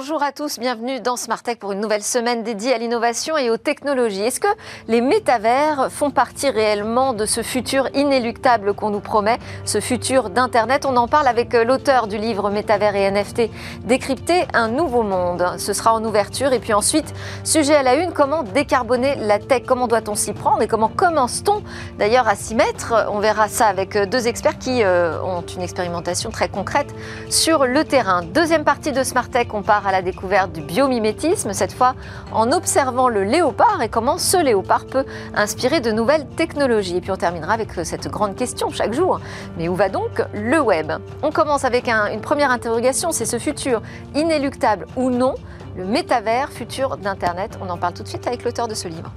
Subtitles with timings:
[0.00, 3.50] Bonjour à tous, bienvenue dans Smart Tech pour une nouvelle semaine dédiée à l'innovation et
[3.50, 4.22] aux technologies.
[4.22, 4.48] Est-ce que
[4.88, 10.86] les métavers font partie réellement de ce futur inéluctable qu'on nous promet, ce futur d'Internet?
[10.86, 13.50] On en parle avec euh, l'auteur du livre Métavers et NFT,
[13.84, 15.44] Décrypter un nouveau monde.
[15.58, 17.12] Ce sera en ouverture et puis ensuite,
[17.44, 19.64] sujet à la une, comment décarboner la tech?
[19.66, 21.62] Comment doit-on s'y prendre et comment commence-t-on
[21.98, 23.06] d'ailleurs à s'y mettre?
[23.12, 26.88] On verra ça avec euh, deux experts qui euh, ont une expérimentation très concrète
[27.28, 28.22] sur le terrain.
[28.22, 31.94] Deuxième partie de Smart Tech, on part la découverte du biomimétisme, cette fois
[32.32, 35.04] en observant le léopard et comment ce léopard peut
[35.34, 36.96] inspirer de nouvelles technologies.
[36.96, 39.20] Et puis on terminera avec euh, cette grande question chaque jour.
[39.56, 40.92] Mais où va donc le web?
[41.22, 43.82] On commence avec une première interrogation, c'est ce futur
[44.14, 45.34] inéluctable ou non,
[45.76, 47.58] le métavers, futur d'Internet.
[47.60, 49.12] On en parle tout de suite avec l'auteur de ce livre.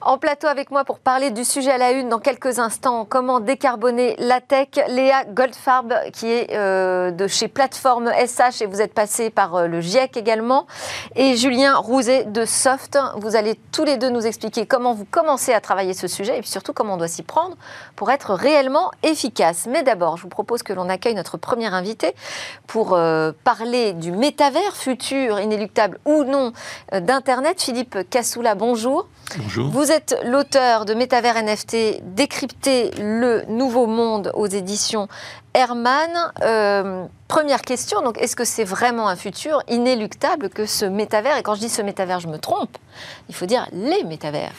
[0.00, 3.40] En plateau avec moi pour parler du sujet à la une dans quelques instants, comment
[3.40, 8.94] décarboner la tech, Léa Goldfarb qui est euh, de chez Plateforme SH et vous êtes
[8.94, 10.68] passé par euh, le GIEC également,
[11.16, 12.96] et Julien Rouzet de Soft.
[13.16, 16.40] Vous allez tous les deux nous expliquer comment vous commencez à travailler ce sujet et
[16.42, 17.56] puis surtout comment on doit s'y prendre
[17.96, 19.66] pour être réellement efficace.
[19.68, 22.14] Mais d'abord, je vous propose que l'on accueille notre premier invité
[22.68, 26.52] pour euh, parler du métavers futur, inéluctable ou non,
[26.92, 27.60] d'Internet.
[27.60, 29.08] Philippe Cassoula, bonjour.
[29.36, 29.68] Bonjour.
[29.70, 35.06] Vous êtes l'auteur de Métavers NFT, Décrypter le nouveau monde aux éditions
[35.52, 36.10] Herman.
[36.42, 41.36] Euh, première question, donc est-ce que c'est vraiment un futur inéluctable que ce métavers?
[41.36, 42.78] Et quand je dis ce métavers, je me trompe.
[43.28, 44.52] Il faut dire les métavers.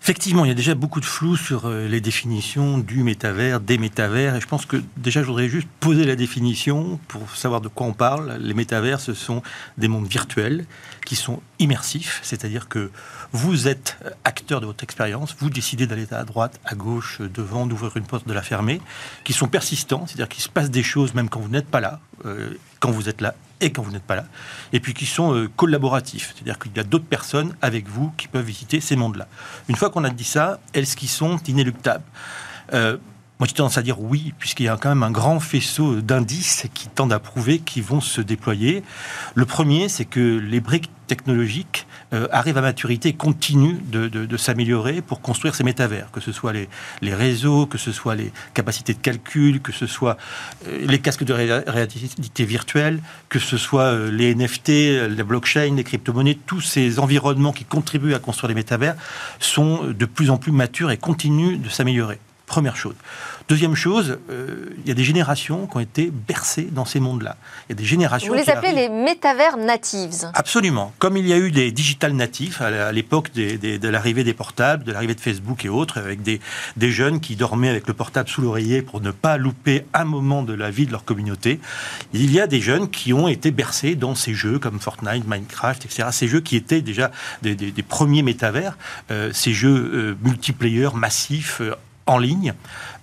[0.00, 3.78] Effectivement, il y a déjà beaucoup de flou sur euh, les définitions du métavers, des
[3.78, 7.68] métavers, et je pense que déjà je voudrais juste poser la définition pour savoir de
[7.68, 8.38] quoi on parle.
[8.40, 9.42] Les métavers, ce sont
[9.76, 10.64] des mondes virtuels
[11.04, 12.90] qui sont immersifs, c'est-à-dire que
[13.32, 17.96] vous êtes acteur de votre expérience, vous décidez d'aller à droite, à gauche, devant, d'ouvrir
[17.96, 18.80] une porte, de la fermer,
[19.24, 22.00] qui sont persistants, c'est-à-dire qu'il se passe des choses même quand vous n'êtes pas là,
[22.24, 24.24] euh, quand vous êtes là et quand vous n'êtes pas là,
[24.72, 28.28] et puis qui sont euh, collaboratifs, c'est-à-dire qu'il y a d'autres personnes avec vous qui
[28.28, 29.26] peuvent visiter ces mondes-là.
[29.68, 32.04] Une fois qu'on a dit ça, est-ce qu'ils sont inéluctables?
[32.72, 32.98] Euh,
[33.40, 36.66] moi, j'ai tendance à dire oui, puisqu'il y a quand même un grand faisceau d'indices
[36.74, 38.84] qui tendent à prouver qu'ils vont se déployer.
[39.34, 45.02] Le premier, c'est que les briques technologiques euh, arrivent à maturité et continuent de, s'améliorer
[45.02, 46.68] pour construire ces métavers, que ce soit les,
[47.02, 50.16] les, réseaux, que ce soit les capacités de calcul, que ce soit
[50.66, 55.84] euh, les casques de réalité virtuelle, que ce soit euh, les NFT, la blockchain, les
[55.84, 58.94] crypto-monnaies, tous ces environnements qui contribuent à construire les métavers
[59.38, 62.18] sont de plus en plus matures et continuent de s'améliorer.
[62.48, 62.94] Première chose.
[63.48, 67.36] Deuxième chose, euh, il y a des générations qui ont été bercées dans ces mondes-là.
[67.68, 68.32] Il y a des générations.
[68.32, 70.30] Vous les appelez les métavers natives.
[70.34, 70.92] Absolument.
[70.98, 74.92] Comme il y a eu des digital natifs à l'époque de l'arrivée des portables, de
[74.92, 76.40] l'arrivée de Facebook et autres, avec des,
[76.76, 80.42] des jeunes qui dormaient avec le portable sous l'oreiller pour ne pas louper un moment
[80.42, 81.60] de la vie de leur communauté.
[82.12, 85.86] Il y a des jeunes qui ont été bercés dans ces jeux comme Fortnite, Minecraft,
[85.86, 86.08] etc.
[86.12, 87.10] Ces jeux qui étaient déjà
[87.42, 88.76] des, premiers métavers,
[89.10, 91.62] euh, ces jeux euh, multiplayer massifs
[92.08, 92.54] en ligne.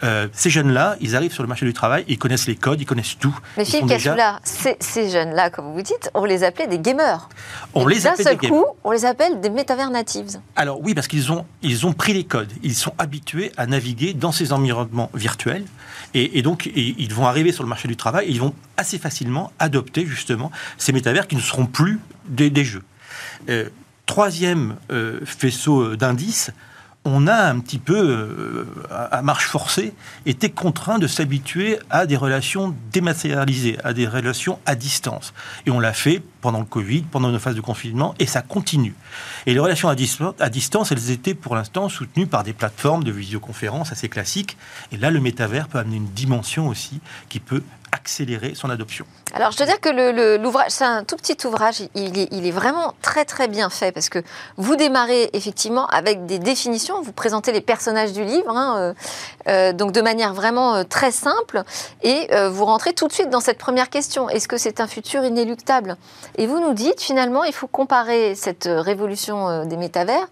[0.04, 2.86] Euh, ces jeunes-là, ils arrivent sur le marché du travail, ils connaissent les codes, ils
[2.86, 3.38] connaissent tout.
[3.56, 4.40] Mais Philippe déjà...
[4.44, 7.30] ces, jeunes-là, comme vous dites, on les appelait des gamers.
[7.74, 10.40] On les appelle seul coup, on les appelle des métavers natives.
[10.56, 14.14] Alors oui, parce qu'ils ont, ils ont pris les codes, ils sont habitués à naviguer
[14.14, 15.66] dans ces environnements virtuels,
[16.14, 19.52] et, donc ils vont arriver sur le marché du travail, et ils vont assez facilement
[19.60, 22.84] adopter justement ces métavers qui ne seront plus des, jeux.
[23.50, 23.70] Euh,
[24.06, 26.52] troisième euh, faisceau d'indices,
[27.06, 29.94] on a un petit peu, euh, à marche forcée,
[30.26, 35.34] été contraint de s'habituer à des relations dématérialisées, à des relations à distance.
[35.68, 38.96] Et on l'a fait pendant le Covid, pendant nos phases de confinement, et ça continue.
[39.46, 39.96] Et les relations à,
[40.40, 44.58] à distance, elles étaient pour l'instant soutenues par des plateformes de visioconférence assez classiques.
[44.92, 47.62] Et là, le métavers peut amener une dimension aussi qui peut
[47.96, 49.06] accélérer son adoption.
[49.34, 53.26] Alors, je dois dire que l'ouvrage, c'est un tout petit ouvrage, il est, vraiment très
[53.26, 54.20] très bien fait parce que
[54.58, 58.94] vous démarrez effectivement avec des définitions, vous présentez les personnages du livre, hein, euh,
[59.48, 61.64] euh, donc de manière vraiment euh, très simple,
[62.04, 64.30] et vous rentrez tout de suite dans cette première question.
[64.30, 65.96] Est-ce que c'est un futur inéluctable?
[66.38, 70.28] Et vous nous dites finalement, il faut comparer cette révolution des métavers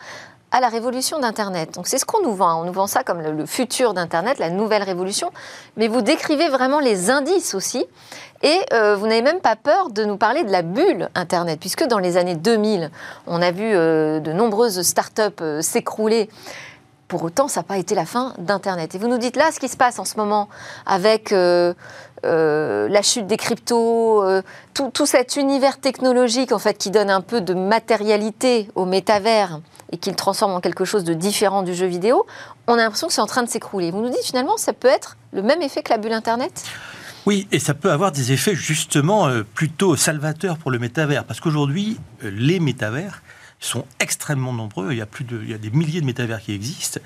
[0.53, 1.73] à la révolution d'Internet.
[1.73, 2.61] Donc c'est ce qu'on nous vend.
[2.61, 5.31] On nous vend ça comme le, futur d'Internet, la nouvelle révolution.
[5.77, 7.85] Mais vous décrivez vraiment les indices aussi.
[8.43, 11.85] Et euh, vous n'avez même pas peur de nous parler de la bulle Internet, puisque
[11.85, 12.91] dans les années 2000,
[13.25, 16.29] on a vu euh, de nombreuses startups up euh, s'écrouler
[17.07, 18.95] pour autant, ça n'a pas été la fin d'Internet.
[18.95, 20.49] Et vous nous dites là, ce qui se passe en ce moment
[20.87, 21.73] avec euh,
[22.23, 24.23] la chute des cryptos,
[24.73, 29.59] tout, tout, cet univers technologique en fait qui donne un peu de matérialité au métavers
[29.93, 32.25] et qui le transforme en quelque chose de différent du jeu vidéo,
[32.65, 33.91] on a l'impression que c'est en train de s'écrouler.
[33.91, 36.65] Vous nous dites finalement, ça peut être le même effet que la bulle Internet?
[37.27, 41.99] Oui, et ça peut avoir des effets justement plutôt salvateurs pour le métavers, parce qu'aujourd'hui,
[42.21, 43.21] les métavers,
[43.65, 44.91] sont extrêmement nombreux.
[44.91, 46.99] Il y a, plus de, il y a des milliers de métavers qui existent,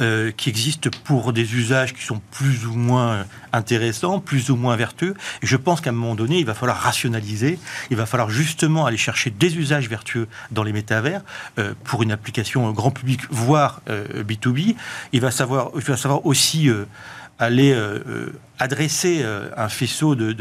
[0.00, 4.76] euh, qui existent pour des usages qui sont plus ou moins intéressants, plus ou moins
[4.76, 5.14] vertueux.
[5.42, 7.58] Et je pense qu'à un moment donné, il va falloir rationaliser.
[7.90, 11.22] Il va falloir justement aller chercher des usages vertueux dans les métavers
[11.58, 14.70] euh, pour une application grand public, voire B2B.
[14.70, 14.74] Euh,
[15.12, 16.68] il va savoir, il va savoir aussi
[17.42, 18.26] aller euh, euh,
[18.58, 20.36] adresser euh, un faisceau de,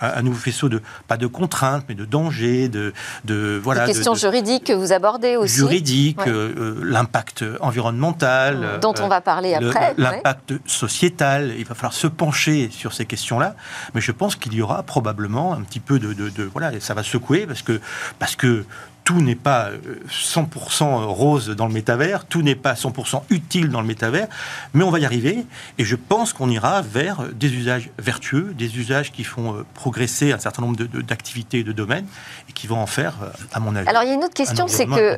[0.00, 2.92] un nouveau faisceau de pas de contraintes mais de dangers de,
[3.24, 5.56] de voilà des questions juridiques que vous abordez aussi.
[5.56, 11.54] juridique l'impact environnemental dont on va parler après l'impact sociétal.
[11.56, 13.54] Il va falloir se pencher sur ces questions là
[13.94, 17.04] mais je pense qu'il y aura probablement un petit peu de, de voilà ça va
[17.04, 17.80] secouer parce que
[18.18, 18.64] parce que
[19.04, 19.70] tout n'est pas
[20.08, 24.28] 100% euh, rose dans le métavers, tout n'est pas 100% utile dans le métavers,
[24.74, 25.44] mais on va y arriver
[25.78, 30.32] et je pense qu'on ira vers des usages vertueux, des usages qui font euh, progresser
[30.32, 32.06] un certain nombre d'activités et de domaines
[32.48, 33.88] et qui vont en faire, euh, à mon avis.
[33.88, 35.16] Alors il y a une autre question, c'est que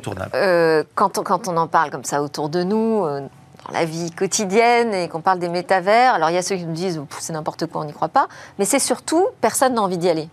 [0.95, 4.93] quand, on, quand on en parle comme ça autour de nous, dans la vie quotidienne
[4.93, 7.65] et qu'on parle des métavers, alors il y a ceux qui nous disent c'est n'importe
[7.67, 8.27] quoi, on n'y croit pas,
[8.57, 10.29] mais c'est surtout personne n'a envie d'y aller.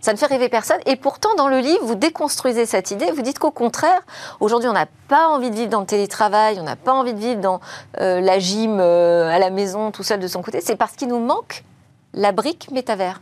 [0.00, 0.80] Ça ne fait rêver personne.
[0.86, 3.10] Et pourtant, dans le livre, vous déconstruisez cette idée.
[3.10, 4.00] Vous dites qu'au contraire,
[4.40, 7.18] aujourd'hui, on n'a pas envie de vivre dans le télétravail, on n'a pas envie de
[7.18, 7.60] vivre dans
[8.00, 10.60] euh, la gym euh, à la maison, tout seul de son côté.
[10.62, 11.64] C'est parce qu'il nous manque
[12.14, 13.20] la brique métavers.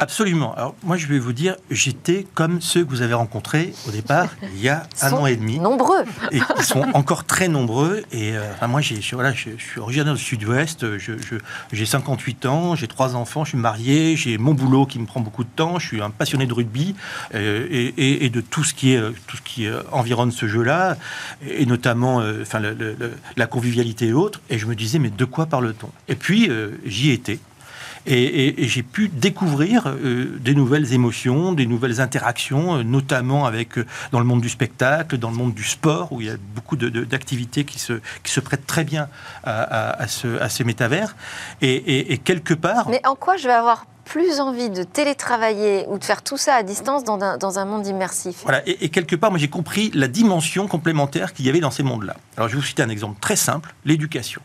[0.00, 0.54] Absolument.
[0.54, 4.28] Alors moi, je vais vous dire, j'étais comme ceux que vous avez rencontrés au départ
[4.54, 5.58] il y a un an et demi.
[5.58, 6.04] Nombreux.
[6.30, 8.04] Et ils sont encore très nombreux.
[8.12, 10.98] Et euh, moi, j'ai, je, voilà, je, suis originaire du Sud-Ouest.
[10.98, 11.14] Je,
[11.72, 15.18] j'ai 58 ans, j'ai trois enfants, je suis marié, j'ai mon boulot qui me prend
[15.18, 15.80] beaucoup de temps.
[15.80, 16.94] Je suis un passionné de rugby
[17.34, 20.96] euh, et, et, de tout ce qui est tout ce qui euh, environne ce jeu-là,
[21.44, 22.60] et notamment, enfin,
[23.36, 24.40] la convivialité et autres.
[24.48, 25.90] Et je me disais, mais de quoi parle-t-on?
[26.06, 26.48] Et puis
[26.84, 27.40] j'y étais.
[28.10, 33.86] Et, j'ai pu découvrir euh, des nouvelles émotions, des nouvelles interactions, euh, notamment avec euh,
[34.12, 36.76] dans le monde du spectacle, dans le monde du sport, où il y a beaucoup
[36.76, 39.08] d'activités qui, se, qui se prêtent très bien
[39.44, 41.16] à, ce, à ces métavers.
[41.60, 42.88] Et, quelque part...
[42.88, 46.54] Mais en quoi je vais avoir plus envie de télétravailler ou de faire tout ça
[46.54, 48.36] à distance dans un, dans un monde immersif?
[48.44, 51.70] Voilà, et, et quelque part, moi j'ai compris la dimension complémentaire qu'il y avait dans
[51.70, 52.16] ces mondes-là.
[52.38, 54.40] Alors je vais vous citer un exemple très simple, l'éducation.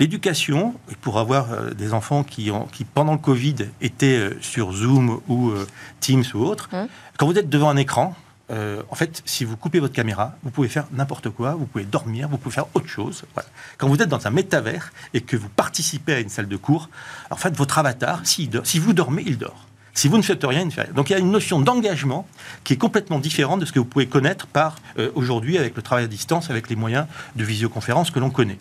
[0.00, 4.72] L'éducation, pour avoir euh, des enfants qui, ont, qui, pendant le Covid, étaient euh, sur
[4.72, 5.66] Zoom ou euh,
[6.00, 6.88] Teams ou autre, hum.
[7.16, 8.14] quand vous êtes devant un écran,
[8.50, 12.28] en fait, si vous coupez votre caméra, vous pouvez faire n'importe quoi, vous pouvez dormir,
[12.28, 13.24] vous pouvez faire autre chose.
[13.78, 16.88] Quand vous êtes dans un métavers et que vous participez à une salle de cours,
[17.30, 19.66] en fait, votre avatar, si, si vous dormez, il dort.
[19.94, 20.92] Si vous ne faites rien, il ne fait rien.
[20.92, 22.26] Donc il y a une notion d'engagement
[22.64, 25.82] qui est complètement différente de ce que vous pouvez connaître par euh, aujourd'hui avec le
[25.82, 27.06] travail à distance, avec les moyens
[27.36, 28.58] de visioconférence que l'on connaît.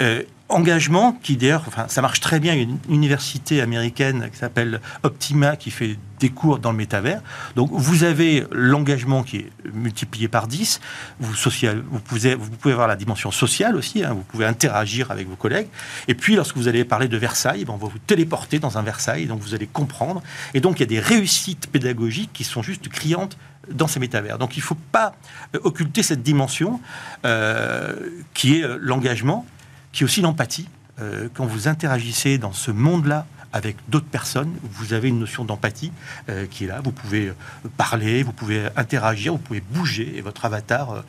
[0.00, 2.54] Euh, engagement qui d'ailleurs, enfin, ça marche très bien.
[2.54, 6.76] Il y a une université américaine qui s'appelle Optima qui fait des cours dans le
[6.76, 7.22] métavers.
[7.56, 10.80] Donc vous avez l'engagement qui est multiplié par 10.
[11.18, 14.04] Vous, social, vous, pouvez, vous pouvez avoir la dimension sociale aussi.
[14.04, 14.12] Hein.
[14.12, 15.68] vous pouvez interagir avec vos collègues.
[16.08, 18.82] Et puis lorsque vous allez parler de Versailles, ben, on va vous téléporter dans un
[18.82, 19.26] Versailles.
[19.26, 20.22] Donc vous allez comprendre.
[20.54, 23.36] Et donc il y a des réussites pédagogiques qui sont juste criantes
[23.70, 24.38] dans ces métavers.
[24.38, 25.14] Donc il ne faut pas
[25.62, 26.80] occulter cette dimension
[27.24, 27.94] euh,
[28.34, 29.46] qui est euh, l'engagement
[29.92, 30.68] qui est aussi l'empathie.
[31.00, 35.90] Euh, quand vous interagissez dans ce monde-là avec d'autres personnes, vous avez une notion d'empathie
[36.28, 36.80] euh, qui est là.
[36.84, 37.34] Vous pouvez euh,
[37.76, 40.16] parler, vous pouvez interagir, vous pouvez bouger.
[40.16, 41.04] Et votre avatar,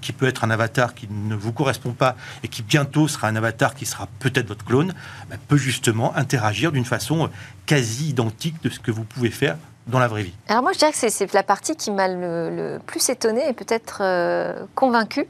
[0.00, 3.36] qui peut être un avatar qui ne vous correspond pas et qui bientôt sera un
[3.36, 4.92] avatar qui sera peut-être votre clone,
[5.30, 7.30] bah, peut justement interagir d'une façon
[7.66, 10.34] quasi identique de ce que vous pouvez faire dans la vraie vie.
[10.48, 13.98] Alors moi, je dirais que c'est la partie qui m'a le, plus étonnée et peut-être
[14.00, 15.26] euh, convaincue.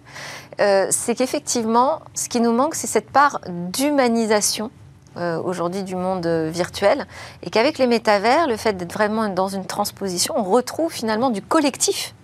[0.61, 4.71] Euh, c'est qu'effectivement, ce qui nous manque, c'est cette part d'humanisation
[5.17, 7.07] euh, aujourd'hui du monde virtuel,
[7.43, 11.43] et qu'avec les métavers, le fait d'être vraiment dans une transposition, on retrouve finalement du
[11.43, 12.15] collectif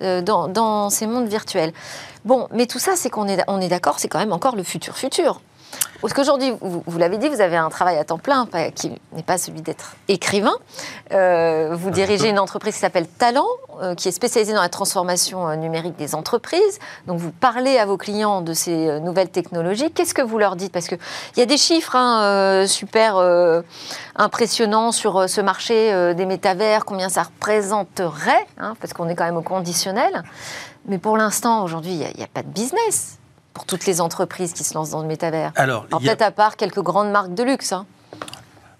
[0.00, 1.72] dans, dans, ces mondes virtuels.
[2.24, 4.62] Bon, mais tout ça, c'est qu'on est, on est d'accord, c'est quand même encore le
[4.62, 5.40] futur futur.
[6.00, 9.36] Parce qu'aujourd'hui, vous, l'avez dit, vous avez un travail à temps plein qui n'est pas
[9.36, 10.54] celui d'être écrivain.
[11.12, 13.48] Euh, vous dirigez une entreprise qui s'appelle Talent,
[13.82, 16.78] euh, qui est spécialisée dans la transformation euh, numérique des entreprises.
[17.08, 19.90] Donc vous parlez à vos clients de ces nouvelles technologies.
[19.90, 20.72] Qu'est-ce que vous leur dites?
[20.72, 20.98] Parce qu'il
[21.36, 23.16] y a des chiffres hein, super
[24.14, 29.36] impressionnants sur ce marché des métavers, combien ça représenterait, hein, parce qu'on est quand même
[29.36, 30.22] au conditionnel.
[30.86, 33.18] Mais pour l'instant, aujourd'hui, il n'y a, a, pas de business
[33.54, 36.82] pour toutes les entreprises qui se lancent dans le métavers Alors, peut-être à part quelques
[36.82, 37.72] grandes marques de luxe.
[37.72, 37.86] Hein.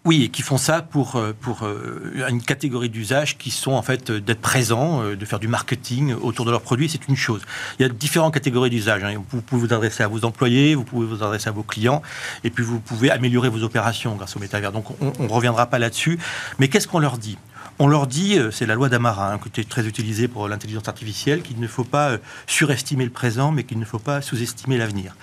[0.09, 3.83] Oui, et qui font ça pour, euh, pour euh, une catégorie d'usage qui sont en
[3.83, 7.43] fait euh, d'être présents, de faire du marketing autour de leurs produits, c'est une chose.
[7.79, 9.05] Il y a différentes catégories d'usage.
[9.05, 9.23] Hein.
[9.31, 12.01] Vous pouvez vous adresser à vos employés, vous pouvez vous adresser à vos clients,
[12.43, 14.73] et puis vous pouvez améliorer vos opérations grâce au métavers.
[14.73, 16.19] Donc on ne reviendra pas là-dessus.
[16.59, 17.37] Mais qu'est-ce qu'on leur dit?
[17.79, 21.43] On leur dit, c'est la loi d'Amara, hein, qui est très utilisée pour l'intelligence artificielle,
[21.43, 25.15] qu'il ne faut pas surestimer le présent, mais qu'il ne faut pas sous-estimer l'avenir.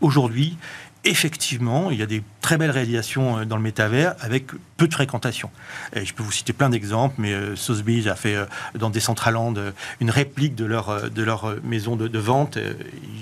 [0.00, 0.56] Aujourd'hui,
[1.04, 4.46] effectivement, il y a des très belles réalisations euh, dans le métavers avec
[4.76, 5.50] peu de fréquentation.
[5.94, 7.54] Je peux vous citer plein d'exemples, mais euh,
[8.06, 8.44] a fait euh,
[8.74, 9.54] dans Decentraland
[10.00, 12.58] une réplique de leur, de leur maison de, vente.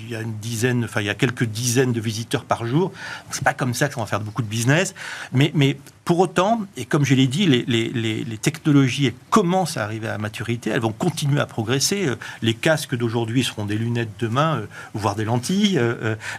[0.03, 2.91] Il y a une dizaine, enfin il y a quelques dizaines de visiteurs par jour.
[3.31, 4.93] C'est pas comme ça qu'on va faire beaucoup de business,
[5.31, 5.77] mais, mais
[6.09, 10.79] pour autant, et comme je l'ai dit, les, technologies commencent à arriver à maturité, elles
[10.79, 12.09] vont continuer à progresser.
[12.41, 14.63] Les casques d'aujourd'hui seront des lunettes demain,
[14.95, 15.79] voire des lentilles.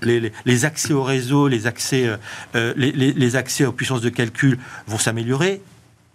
[0.03, 2.11] Les, accès au réseau, les accès,
[2.55, 4.59] les, accès aux puissances de calcul
[4.89, 5.63] vont s'améliorer.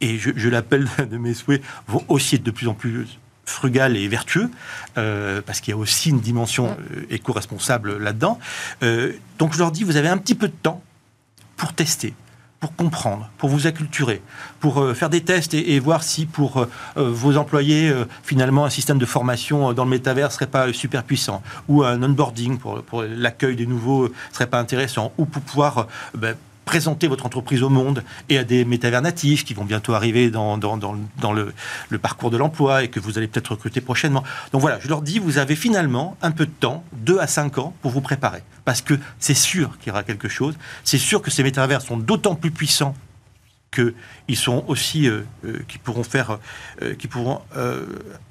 [0.02, 3.08] Et je, l'appelle de mes souhaits, vont aussi être de plus en plus
[3.46, 4.50] frugal et vertueux,
[4.98, 8.38] euh, parce qu'il y a aussi une dimension euh, éco-responsable là-dedans.
[8.84, 10.84] Euh, donc je leur dis, vous avez un petit peu de temps
[11.56, 12.14] pour tester,
[12.66, 14.24] pour comprendre, pour vous acculturer,
[14.60, 17.94] pour faire des tests et, voir si pour vos employés,
[18.24, 22.58] finalement, un système de formation dans le métavers serait pas super puissant, ou un onboarding
[22.58, 27.62] pour, pour l'accueil des nouveaux serait pas intéressant, ou pour pouvoir ben, présenter votre entreprise
[27.62, 31.54] au monde et à des métavers natifs qui vont bientôt arriver dans, le,
[31.90, 34.24] le, parcours de l'emploi et que vous allez peut-être recruter prochainement.
[34.54, 37.60] Donc voilà, je leur dis, vous avez finalement un peu de temps, 2 à 5
[37.60, 38.42] ans, pour vous préparer.
[38.66, 40.56] Parce que c'est sûr qu'il y aura quelque chose.
[40.84, 42.96] C'est sûr que ces métavers sont d'autant plus puissants
[43.76, 46.40] qu'ils sont aussi, euh, euh, qui pourront faire,
[46.82, 47.42] euh, qui pourront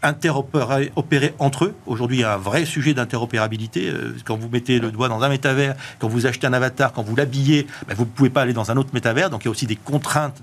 [0.02, 1.74] interopérer opérer entre eux.
[1.86, 3.92] Aujourd'hui, il y a un vrai sujet d'interopérabilité.
[4.24, 7.16] quand vous mettez le doigt dans un métavers, quand vous achetez un avatar, quand vous
[7.16, 9.30] l'habillez, ben, vous ne pouvez pas aller dans un autre métavers.
[9.30, 10.42] Donc il y a aussi des contraintes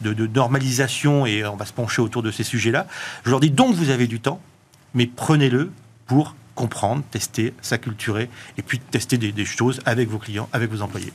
[0.00, 2.86] de normalisation et on va se pencher autour de ces sujets-là.
[3.24, 4.40] Je leur dis donc vous avez du temps,
[4.94, 5.70] mais prenez-le
[6.06, 8.28] pour comprendre, tester, s'acculturer
[8.58, 11.12] et puis tester des choses avec vos clients, avec vos employés.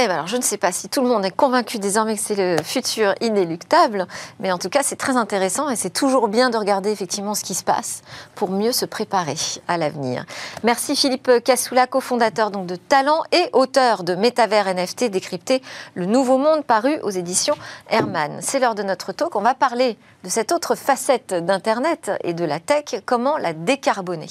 [0.00, 2.20] Eh ben alors, je ne sais pas si tout le monde est convaincu désormais que
[2.22, 4.06] c'est le futur inéluctable,
[4.38, 7.42] mais en tout cas, c'est très intéressant et c'est toujours bien de regarder effectivement ce
[7.42, 8.02] qui se passe
[8.36, 9.34] pour mieux se préparer
[9.66, 10.24] à l'avenir.
[10.62, 15.62] Merci Philippe Cassoula, cofondateur donc de Talent et auteur de Métavers NFT décrypté
[15.94, 17.56] le nouveau monde paru aux éditions
[17.90, 18.38] Hermann.
[18.40, 19.34] C'est l'heure de notre talk.
[19.34, 24.28] On va parler de cette autre facette d'Internet et de la tech, comment la décarboner.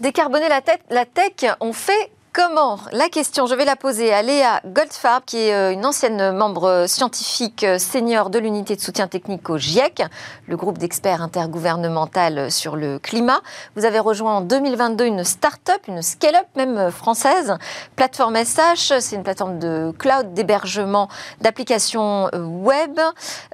[0.00, 2.78] Décarboner la, tech, on fait Comment?
[2.92, 6.84] La question, je vais la poser à Léa Goldfarb, qui est euh, une ancienne membre
[6.86, 10.04] scientifique euh, senior de l'unité de soutien technique au GIEC,
[10.46, 13.40] le groupe d'experts intergouvernemental sur le climat.
[13.74, 17.58] Vous avez rejoint en 2022 une start-up, une scale-up même euh, française,
[17.96, 19.00] Plateforme SH.
[19.00, 21.08] C'est une plateforme de cloud, d'hébergement
[21.40, 23.00] d'applications web.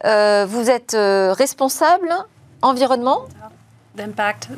[0.05, 2.15] vous êtes responsable
[2.63, 3.27] environnement?
[3.95, 4.51] D'impact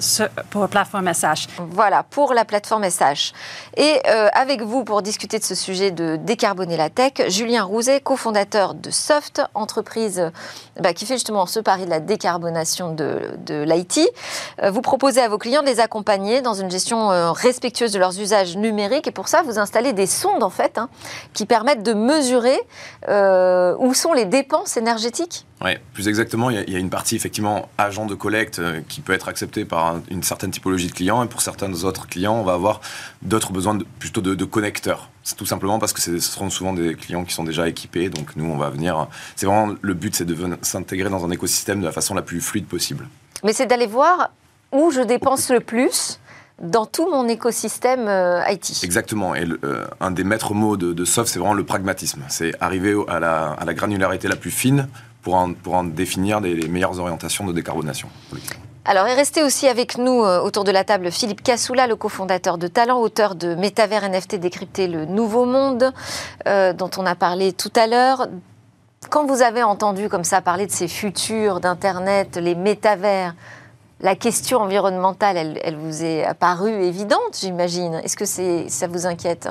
[0.50, 1.46] pour plateforme SH.
[1.70, 3.32] Voilà, pour la plateforme SH.
[3.76, 8.00] Et euh, avec vous, pour discuter de ce sujet de décarboner la tech, Julien Rouzet,
[8.00, 10.32] cofondateur de Soft, entreprise
[10.80, 14.00] bah, qui fait justement ce pari de la décarbonation de, de l'IT.
[14.62, 17.99] Euh, vous proposez à vos clients de les accompagner dans une gestion euh, respectueuse de
[17.99, 19.06] leurs usages numériques.
[19.06, 20.88] Et pour ça, vous installez des sondes, en fait, hein,
[21.35, 22.58] qui permettent de mesurer
[23.08, 28.06] où sont les dépenses énergétiques oui, plus exactement, il y, a, une partie effectivement agent
[28.06, 31.42] de collecte euh, qui peut être acceptée par une certaine typologie de clients et pour
[31.42, 32.80] certains autres clients, on va avoir
[33.23, 35.11] d'autres besoins plutôt de, connecteurs.
[35.28, 38.35] C'est tout simplement parce que ce seront souvent des clients qui sont déjà équipés, donc
[38.35, 39.08] nous on va venir.
[39.37, 42.40] C'est vraiment le but, c'est de s'intégrer dans un écosystème de la façon la plus
[42.40, 43.06] fluide possible.
[43.44, 44.30] Mais c'est d'aller voir
[44.73, 46.18] où je dépense le plus
[46.62, 48.82] dans tout mon écosystème euh, IT.
[48.82, 49.35] Exactement.
[49.35, 52.23] Et euh, un des maîtres mots de, de Soft, c'est vraiment le pragmatisme.
[52.28, 54.88] C'est arriver à la, à la, granularité la plus fine
[55.20, 58.08] pour en, pour en définir les meilleures orientations de décarbonation.
[58.90, 62.57] Alors, est resté aussi avec nous euh, autour de la table Philippe Cassoula, le cofondateur
[62.57, 65.92] de Talent, auteur de Métavers NFT décrypter le nouveau monde,
[66.47, 68.28] euh, dont on a parlé tout à l'heure.
[69.11, 73.35] Quand vous avez entendu comme ça parler de ces futurs d'Internet, les métavers,
[74.00, 78.00] la question environnementale, elle, elle vous est apparue évidente, j'imagine.
[78.02, 79.50] Est-ce que ça vous inquiète?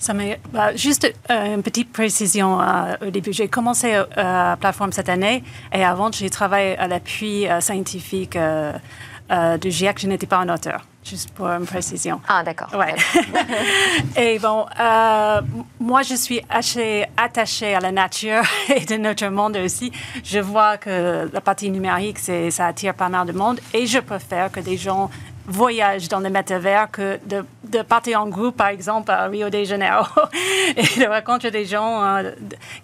[0.00, 0.14] Ça
[0.52, 3.32] bah, juste euh, une petite précision euh, au début.
[3.32, 4.06] J'ai commencé à
[4.52, 10.08] euh, plateforme cette année et avant, j'ai travaillé à l'appui scientifique euh, du GIEC, je
[10.08, 12.20] n'étais pas un auteur, juste pour une précision.
[12.26, 12.68] Ah, d'accord.
[12.74, 12.96] Ouais.
[14.16, 14.66] et bon,
[15.78, 18.42] moi, je suis assez attachée à la nature
[18.74, 19.92] et de notre monde aussi.
[20.24, 24.50] Je vois que la partie numérique, ça attire pas mal de monde et je préfère
[24.50, 25.10] que des gens
[25.50, 30.06] voyagent dans le métavers que de, partir en groupe, par exemple, à Rio de Janeiro
[30.76, 32.30] et de rencontrer des gens euh,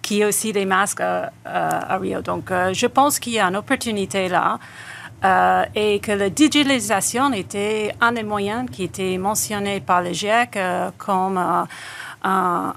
[0.01, 2.21] qui ont aussi des masques euh, à Rio.
[2.21, 4.59] Donc, je pense qu'il y a une opportunité là.
[5.25, 10.55] Euh, et que la digitalisation était un des moyens qui était mentionné par le GIEC
[10.55, 11.63] euh, comme euh,
[12.23, 12.73] un,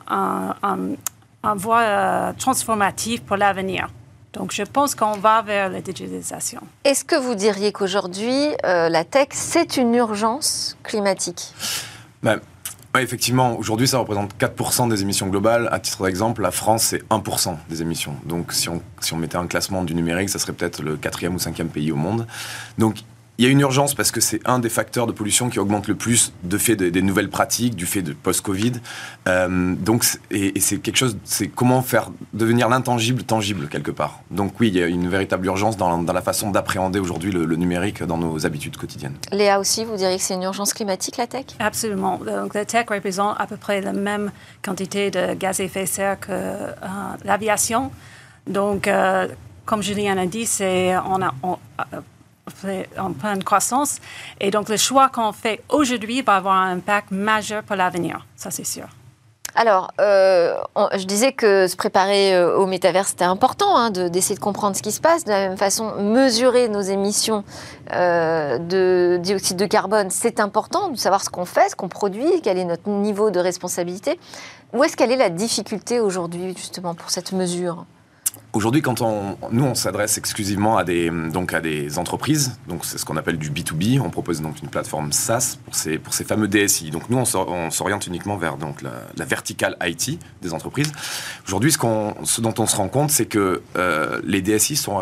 [1.43, 3.89] un, voie transformative pour l'avenir.
[4.33, 6.61] Donc, je pense qu'on va vers la digitalisation.
[6.85, 11.53] Est-ce que vous diriez qu'aujourd'hui, la tech, c'est une urgence climatique?
[12.23, 12.41] Ben,
[12.95, 15.69] oui, effectivement, aujourd'hui, ça représente 4% des émissions globales.
[15.71, 18.17] À titre d'exemple, la France, c'est 1% des émissions.
[18.25, 21.37] Donc, si on, si on mettait un classement du numérique, ça serait peut-être le quatrième
[21.37, 22.27] ou cinquième pays au monde.
[22.79, 23.05] Donc,
[23.41, 25.89] il y a une urgence parce que c'est un des facteurs de pollution qui augmente
[25.89, 28.73] le plus de fait des, nouvelles pratiques, du fait de post-Covid.
[29.29, 34.21] Euh, donc, et, c'est quelque chose, c'est comment faire devenir l'intangible tangible quelque part.
[34.31, 38.03] Donc oui, il y a une véritable urgence dans, la façon d'appréhender aujourd'hui le, numérique
[38.03, 39.15] dans nos habitudes quotidiennes.
[39.33, 41.47] Léa aussi, vous diriez que c'est une urgence climatique la tech?
[41.61, 42.19] Absolument.
[42.19, 45.89] Donc la tech représente à peu près la même quantité de gaz à effet de
[45.89, 46.73] serre que euh,
[47.25, 47.91] l'aviation.
[48.47, 49.29] Donc, euh,
[49.65, 51.33] comme Julien a dit, c'est on a
[52.99, 53.99] en pleine croissance.
[54.41, 58.51] Et donc, le choix qu'on fait aujourd'hui va avoir un impact majeur pour l'avenir, ça
[58.51, 58.87] c'est sûr.
[59.55, 60.55] Alors, euh,
[60.97, 64.83] je disais que se préparer euh, au métavers, c'était important hein, d'essayer de, comprendre ce
[64.83, 65.25] qui se passe.
[65.25, 67.45] De la même façon, mesurer nos émissions
[67.93, 72.41] euh, de dioxyde de carbone, c'est important de savoir ce qu'on fait, ce qu'on produit,
[72.43, 74.21] quel est notre niveau de responsabilité.
[74.73, 77.87] Où est-ce qu'elle est la difficulté aujourd'hui, justement, pour cette mesure?
[78.53, 82.99] Aujourd'hui, quand on, nous, on s'adresse exclusivement à des, donc à des entreprises, donc c'est
[82.99, 84.01] ce qu'on appelle du B2B.
[84.01, 86.91] On propose donc une plateforme SaaS pour ces, pour ces fameux DSI.
[86.91, 90.91] Donc nous, on s'oriente uniquement vers donc la, verticale IT des entreprises.
[91.47, 91.79] Aujourd'hui, ce,
[92.25, 95.01] ce dont on se rend compte, c'est que euh, les DSI sont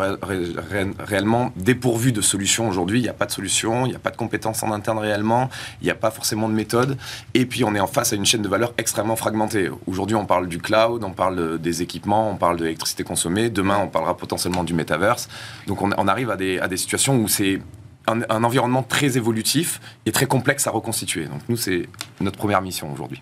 [0.99, 2.99] réellement dépourvus de solutions aujourd'hui.
[2.99, 5.49] Il n'y a pas de solution, il n'y a pas de compétences en interne réellement,
[5.81, 6.97] il n'y a pas forcément de méthode.
[7.33, 9.71] Et puis, on est en face à une chaîne de valeur extrêmement fragmentée.
[9.87, 13.79] Aujourd'hui, on parle du cloud, on parle des équipements, on parle de l'électricité consommée Demain,
[13.81, 15.29] on parlera potentiellement du métaverse.
[15.67, 17.61] Donc, on, arrive à des, situations où c'est
[18.07, 21.25] un, environnement très évolutif et très complexe à reconstituer.
[21.25, 21.87] Donc, nous, c'est
[22.19, 23.21] notre première mission aujourd'hui.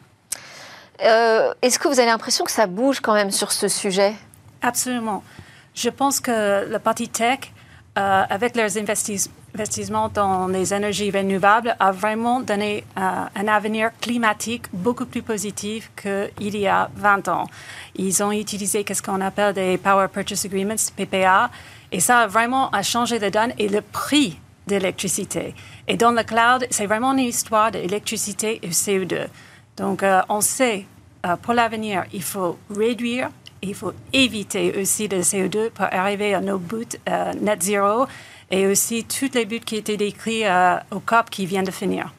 [1.03, 4.15] Euh, est-ce que vous avez l'impression que ça bouge quand même sur ce sujet?
[4.63, 5.23] Absolument.
[5.75, 7.39] Je pense que la partie tech,
[7.99, 9.33] euh, avec leurs investissements
[10.13, 13.01] dans les énergies renouvelables, a vraiment donné euh,
[13.35, 17.47] un avenir climatique beaucoup plus positif qu'il y a 20 ans.
[17.95, 21.49] Ils ont utilisé ce qu'on appelle des Power Purchase Agreements, PPA,
[21.91, 25.55] et ça a vraiment changé la donne et le prix de l'électricité.
[25.87, 29.27] Et dans le cloud, c'est vraiment une histoire d'électricité et CO2.
[29.77, 30.85] Donc, euh, on sait,
[31.25, 33.29] euh, pour l'avenir, il faut réduire,
[33.61, 36.85] il faut éviter aussi le CO2 pour arriver à nos buts
[37.41, 38.05] net zero
[38.51, 40.43] et aussi tous les buts qui étaient décrits
[40.91, 42.13] au COP qui vient de finir.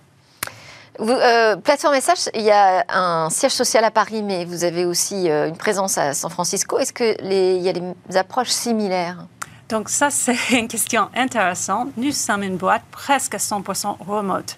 [1.01, 4.85] Vous, euh, Plateforme Message, il y a un siège social à Paris, mais vous avez
[4.85, 6.77] aussi euh, une présence à San Francisco.
[6.77, 9.27] Est-ce qu'il y a des approches similaires?
[9.69, 11.91] Donc ça, c'est une question intéressante.
[11.97, 14.57] Nous sommes une boîte presque 100% remote.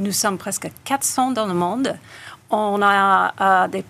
[0.00, 1.96] Nous sommes presque 400 dans le monde.
[2.50, 3.84] On a euh, des,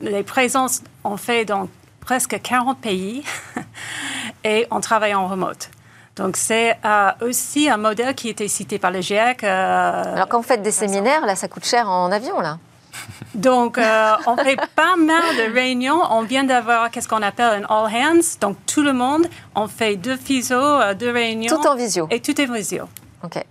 [0.00, 1.68] des, présences, on fait dans
[2.00, 3.24] presque 40 pays
[4.44, 5.68] et on travaille en remote.
[6.16, 9.44] Donc, c'est euh, aussi un modèle qui était cité par le GIEC.
[9.44, 12.58] Euh, Alors, quand vous faites des séminaires, là, ça coûte cher en avion, là
[13.34, 16.02] donc, euh, on fait pas mal de réunions.
[16.10, 18.36] On vient d'avoir qu'est-ce qu'on appelle un all hands.
[18.38, 20.60] Donc, tout le monde, on fait deux physio,
[20.98, 21.56] deux réunions.
[21.56, 22.06] Tout en visio.
[22.10, 22.84] Et tout est visio.
[23.24, 23.42] OK.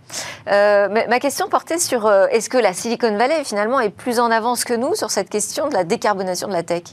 [0.45, 4.75] ma question portait sur est-ce que la Silicon Valley, finalement, est plus en avance que
[4.75, 6.83] nous sur cette question de la décarbonation de la tech?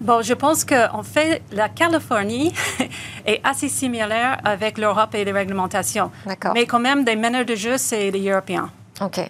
[0.00, 2.52] Bon, je pense qu'en fait, la Californie
[3.26, 6.10] est assez similaire avec l'Europe et les réglementations.
[6.26, 6.52] D'accord.
[6.54, 8.70] Mais quand même, des meneurs de jeu, c'est les Européens.
[9.00, 9.20] OK.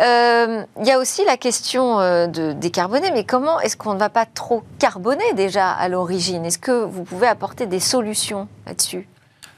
[0.00, 3.98] Euh, il y a aussi la question euh, de décarboner, mais comment est-ce qu'on ne
[3.98, 6.44] va pas trop carboner déjà à l'origine?
[6.44, 9.06] Est-ce que vous pouvez apporter des solutions là-dessus?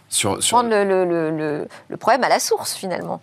[0.09, 3.20] Sur, Prendre le, le, le, problème à la source finalement.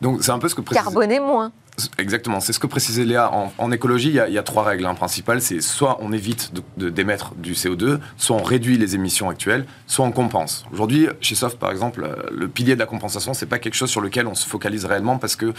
[0.00, 1.52] Donc c'est un peu ce que Carboner moins.
[1.98, 3.30] Exactement, c'est ce que précisait Léa.
[3.58, 5.42] En, écologie, il y, a, trois règles hein, principales.
[5.42, 10.12] C'est soit on évite d'émettre du CO2, soit on réduit les émissions actuelles, soit on
[10.12, 10.64] compense.
[10.72, 13.90] Aujourd'hui, chez Soft, par exemple, euh, le pilier de la compensation, c'est pas quelque chose
[13.90, 15.52] sur lequel on se focalise réellement parce que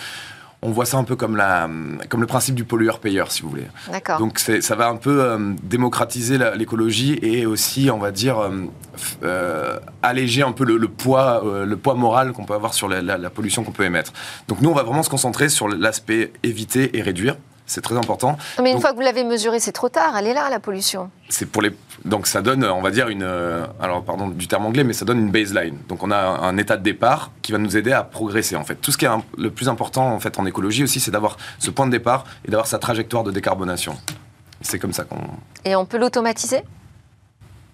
[0.62, 1.70] on voit ça un peu comme, la,
[2.10, 3.68] comme le principe du pollueur-payeur, si vous voulez.
[3.92, 4.20] D'accord.
[4.20, 8.66] Donc ça va un peu euh, démocratiser l'écologie et aussi, on va dire, euh,
[9.24, 13.30] euh, alléger un peu le, poids, le poids moral qu'on peut avoir sur la, la
[13.30, 14.14] pollution qu'on peut émettre.
[14.48, 17.36] Donc nous, on va vraiment se concentrer sur l'aspect éviter et réduire.
[17.68, 18.38] C'est très important.
[18.64, 20.16] Mais une fois que vous l'avez mesuré, c'est trop tard.
[20.18, 21.12] Elle est là, la pollution.
[21.28, 21.76] C'est pour les.
[22.06, 23.24] Donc ça donne, on va dire une.
[23.24, 25.78] Euh, alors pardon du terme anglais, mais ça donne une baseline.
[25.90, 28.76] Donc on a un état de départ qui va nous aider à progresser en fait.
[28.76, 31.70] Tout ce qui est le plus important en fait en écologie aussi, c'est d'avoir ce
[31.70, 33.98] point de départ et d'avoir sa trajectoire de décarbonation.
[34.62, 35.20] C'est comme ça qu'on.
[35.66, 36.64] Et on peut l'automatiser?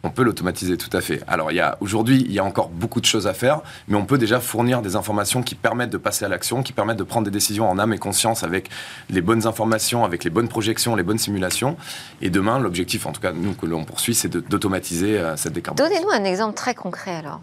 [0.03, 1.21] On peut l'automatiser tout à fait.
[1.27, 3.95] Alors il y a aujourd'hui, il y a encore beaucoup de choses à faire, mais
[3.95, 7.03] on peut déjà fournir des informations qui permettent de passer à l'action, qui permettent de
[7.03, 8.69] prendre des décisions en âme et conscience avec
[9.09, 11.77] les bonnes informations, avec les bonnes projections, les bonnes simulations.
[12.21, 15.95] Et demain, l'objectif, en tout cas nous que l'on poursuit, c'est d'automatiser euh, cette décarbonation.
[15.95, 17.41] Donnez-nous un exemple très concret alors.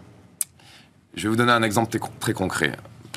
[1.15, 2.71] Je vais vous donner un exemple très concret.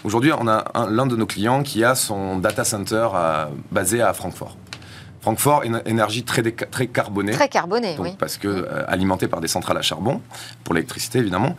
[0.05, 4.13] Aujourd'hui, on a l'un de nos clients qui a son data center euh, basé à
[4.13, 4.57] Francfort.
[5.25, 7.33] Francfort, énergie très, très carbonée.
[7.33, 8.11] Très carbonée, oui.
[8.19, 10.21] Parce que euh, alimentée par des centrales à charbon,
[10.65, 11.57] pour l'électricité évidemment.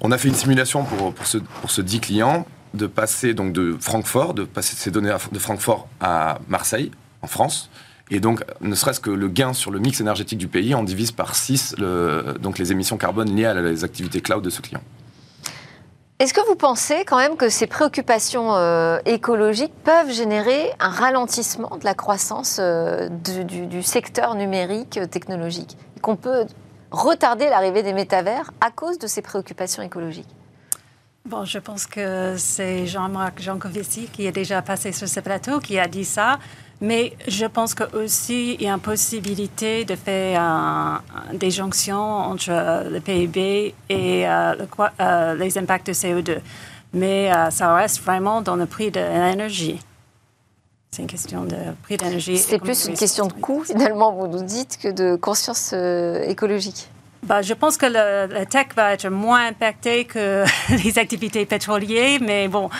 [0.00, 3.52] On a fait une simulation pour, pour, ce, pour ce 10 clients de passer donc
[3.52, 6.90] de Francfort, de passer ces données de Francfort à Marseille,
[7.22, 7.70] en France.
[8.10, 11.12] Et donc, ne serait-ce que le gain sur le mix énergétique du pays, on divise
[11.12, 11.76] par 6
[12.40, 14.82] donc les émissions carbone liées à les activités cloud de ce client.
[16.20, 21.76] Est-ce que vous pensez quand même que ces préoccupations euh, écologiques peuvent générer un ralentissement
[21.76, 25.76] de la croissance euh, du, secteur numérique euh, technologique?
[26.02, 26.46] Qu'on peut
[26.90, 30.26] retarder l'arrivée des métavers à cause de ces préoccupations écologiques?
[31.28, 35.78] Bon, je pense que c'est Jean-Marc Jancovici qui est déjà passé sur ce plateau qui
[35.78, 36.38] a dit ça.
[36.80, 41.02] Mais je pense qu'aussi, il y a une possibilité de faire
[41.34, 44.54] des jonctions entre le PIB et euh,
[45.00, 46.38] euh, les impacts de CO2.
[46.94, 49.78] Mais euh, ça reste vraiment dans le prix de l'énergie.
[50.90, 52.38] C'est une question de prix d'énergie.
[52.38, 56.88] C'est plus une question de coût, finalement, vous nous dites, que de conscience écologique.
[57.24, 60.44] Bah, je pense que le, tech va être moins impacté que
[60.84, 62.70] les activités pétrolières, mais bon.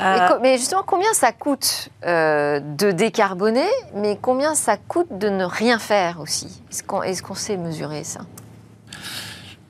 [0.00, 5.44] Euh, mais, justement, combien ça coûte euh, de décarboner, mais combien ça coûte de ne
[5.44, 6.62] rien faire aussi?
[6.70, 8.20] Est-ce qu'on sait mesurer ça?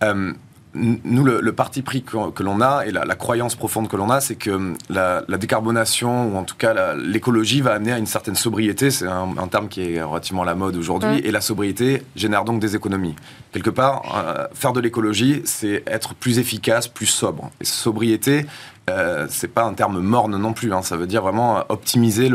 [0.02, 0.32] Euh,
[0.74, 4.36] nous, le, parti pris que, l'on a et la, croyance profonde que l'on a, c'est
[4.36, 8.90] que hum, la, décarbonation, ou en tout cas l'écologie, va amener à une certaine sobriété.
[8.90, 11.20] C'est un, terme qui est relativement à la mode aujourd'hui.
[11.24, 13.16] Et la sobriété génère donc des économies.
[13.52, 17.50] Quelque part, euh, faire de l'écologie, c'est être plus efficace, plus sobre.
[17.60, 18.46] Et sobriété,
[18.90, 20.72] euh, c'est pas un terme morne non plus.
[20.72, 20.82] Hein.
[20.82, 22.28] Ça veut dire vraiment optimiser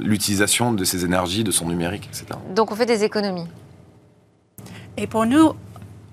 [0.00, 2.26] l'utilisation de ses énergies, de son numérique, etc.
[2.54, 3.48] Donc on fait des économies.
[4.96, 5.54] Et pour nous,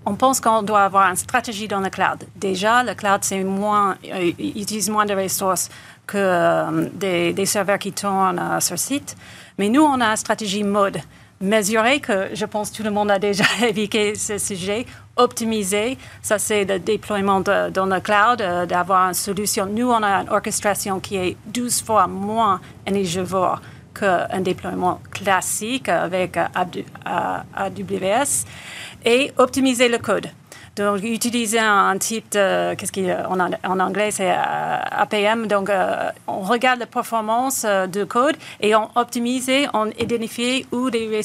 [0.07, 2.23] on pense qu'on doit avoir une stratégie dans le cloud.
[2.37, 5.69] Déjà, le cloud c'est moins, euh, utilise moins de ressources
[6.05, 9.17] que euh, des, serveurs qui tournent euh, sur site.
[9.57, 10.99] Mais nous, on a une stratégie mode
[11.41, 14.85] mesurer, que je pense tout le monde a déjà évoqué ce sujet,
[15.17, 19.65] optimiser, ça c'est le déploiement dans le cloud, d'avoir une solution.
[19.65, 23.59] Nous, on a une orchestration qui est 12 fois moins énergivore
[23.93, 26.37] qu'un déploiement classique avec
[27.05, 28.45] AWS
[29.07, 30.27] et optimiser le code.
[30.75, 32.91] Donc, utiliser un, type qu'est-ce
[33.27, 35.47] en, en, anglais, c'est euh, APM.
[35.47, 40.87] Donc, euh, on regarde la performance euh, du code et on optimise, on identifie où
[40.87, 41.21] les,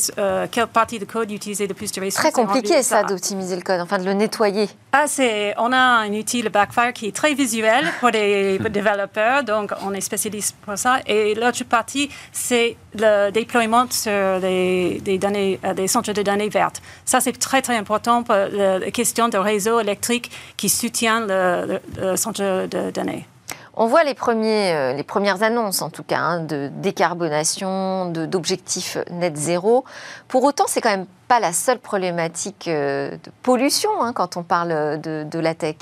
[0.50, 2.14] quelle partie de code utiliser le plus de ressources.
[2.14, 4.68] Très compliqué, ça, d'optimiser le code, enfin de le nettoyer.
[4.92, 9.42] Ah, c'est, on a un outil, le Backfire, qui est très visuel pour les développeurs.
[9.42, 11.00] Donc, on est spécialiste pour ça.
[11.06, 16.82] Et l'autre partie, c'est le déploiement sur des, des données, des centres de données vertes.
[17.04, 21.80] Ça, c'est très, très important pour la question de réseau électrique qui soutient le,
[22.16, 23.26] centre de données.
[23.74, 28.98] On voit les, premiers, euh, les premières annonces, en tout cas, hein, de décarbonation, d'objectifs
[29.10, 29.84] net zéro.
[30.28, 34.42] Pour autant, c'est quand même pas la seule problématique euh, de pollution hein, quand on
[34.42, 35.76] parle de, la tech.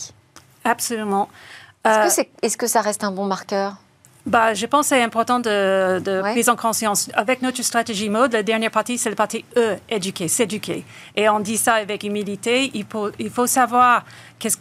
[0.64, 1.28] Absolument.
[1.84, 3.74] Est-ce que, euh, est, que, ça reste un bon marqueur?
[4.26, 7.10] Bah, je pense que c'est important de, de prise en conscience.
[7.14, 10.84] Avec notre stratégie mode, la dernière partie, c'est la partie E, éduquer, s'éduquer.
[11.16, 12.70] Et on dit ça avec humilité.
[12.74, 14.04] Il faut, il faut savoir
[14.38, 14.58] qu'est-ce,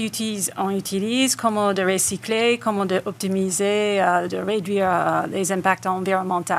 [0.00, 5.86] utilise on utilise, comment de recycler, comment de optimiser, euh, de réduire euh, les impacts
[5.86, 6.54] environnementaux.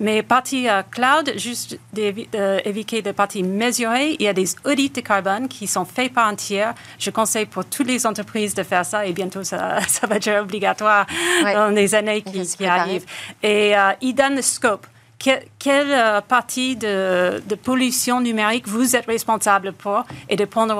[0.00, 5.00] Mais partie euh, cloud, juste d'éviter de partie mesurée, il y a des audits de
[5.00, 6.74] carbone qui sont faits par un tiers.
[6.98, 10.40] Je conseille pour toutes les entreprises de faire ça et bientôt ça, ça va être
[10.40, 11.06] obligatoire
[11.42, 13.06] dans les années qui, arrivent.
[13.42, 14.86] Et euh, ils donnent le scope.
[15.18, 20.76] quelle euh, partie de, de, pollution numérique vous êtes responsable pour et de prendre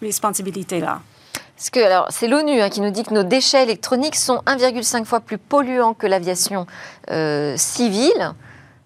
[0.00, 1.00] responsabilité là?
[1.56, 5.04] Parce que alors c'est l'ONU hein, qui nous dit que nos déchets électroniques sont 1,5
[5.04, 6.66] fois plus polluants que l'aviation
[7.10, 8.34] euh, civile.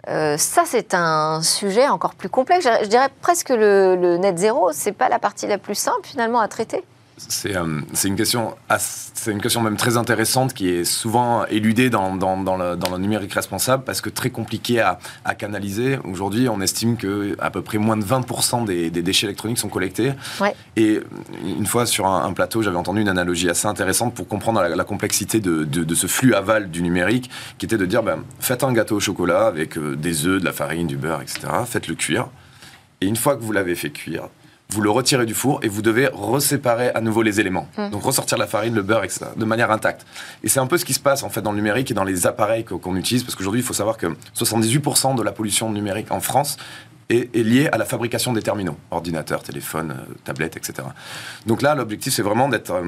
[0.09, 2.66] Euh, ça, c'est un sujet encore plus complexe.
[2.83, 6.40] Je, dirais presque le, le net zéro, c'est pas la partie la plus simple finalement
[6.40, 6.85] à traiter.
[7.18, 11.90] C'est euh, c'est une, question c'est une question même très intéressante qui est souvent éludée
[11.90, 15.98] dans, dans, dans le, dans le numérique responsable parce que très compliqué à, à canaliser.
[16.04, 19.68] Aujourd'hui, on estime que à peu près moins de 20% des, des déchets électroniques sont
[19.68, 20.12] collectés.
[20.40, 20.54] Ouais.
[20.76, 21.00] Et
[21.44, 24.74] une fois sur un, un plateau, j'avais entendu une analogie assez intéressante pour comprendre la,
[24.74, 28.18] la complexité de, de, de ce flux aval du numérique, qui était de dire ben,
[28.40, 31.40] faites un gâteau au chocolat avec euh, des œufs, de la farine, du beurre, etc.
[31.66, 32.28] Faites-le cuire.
[33.00, 34.28] Et une fois que vous l'avez fait cuire,
[34.70, 37.66] vous le retirez du four et vous devez reséparer à nouveau les éléments.
[37.78, 37.90] Mm.
[37.90, 39.26] Donc ressortir la farine, le beurre, etc.
[39.37, 40.04] de manière intacte.
[40.44, 42.04] Et c'est un peu ce qui se passe en fait dans le numérique et dans
[42.04, 46.11] les appareils qu'on utilise, parce qu'aujourd'hui il faut savoir que 78% de la pollution numérique
[46.12, 46.59] en France
[47.09, 50.87] est, est liée à la fabrication des terminaux, ordinateurs, téléphones, euh, tablettes, etc.
[51.46, 52.83] Donc là, l'objectif c'est vraiment d'être euh,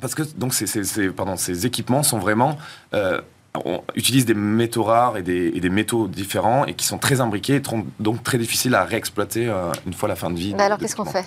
[0.00, 2.56] parce que donc ces, ces- ces- pardon, ces équipements sont vraiment
[2.94, 3.20] euh,
[3.54, 7.20] on utilise des métaux rares et des, et des métaux différents et qui sont très
[7.20, 7.62] imbriqués et
[8.00, 10.54] donc très difficiles à réexploiter euh, une fois la fin de vie.
[10.54, 11.26] Bah alors qu'est-ce qu'on fait?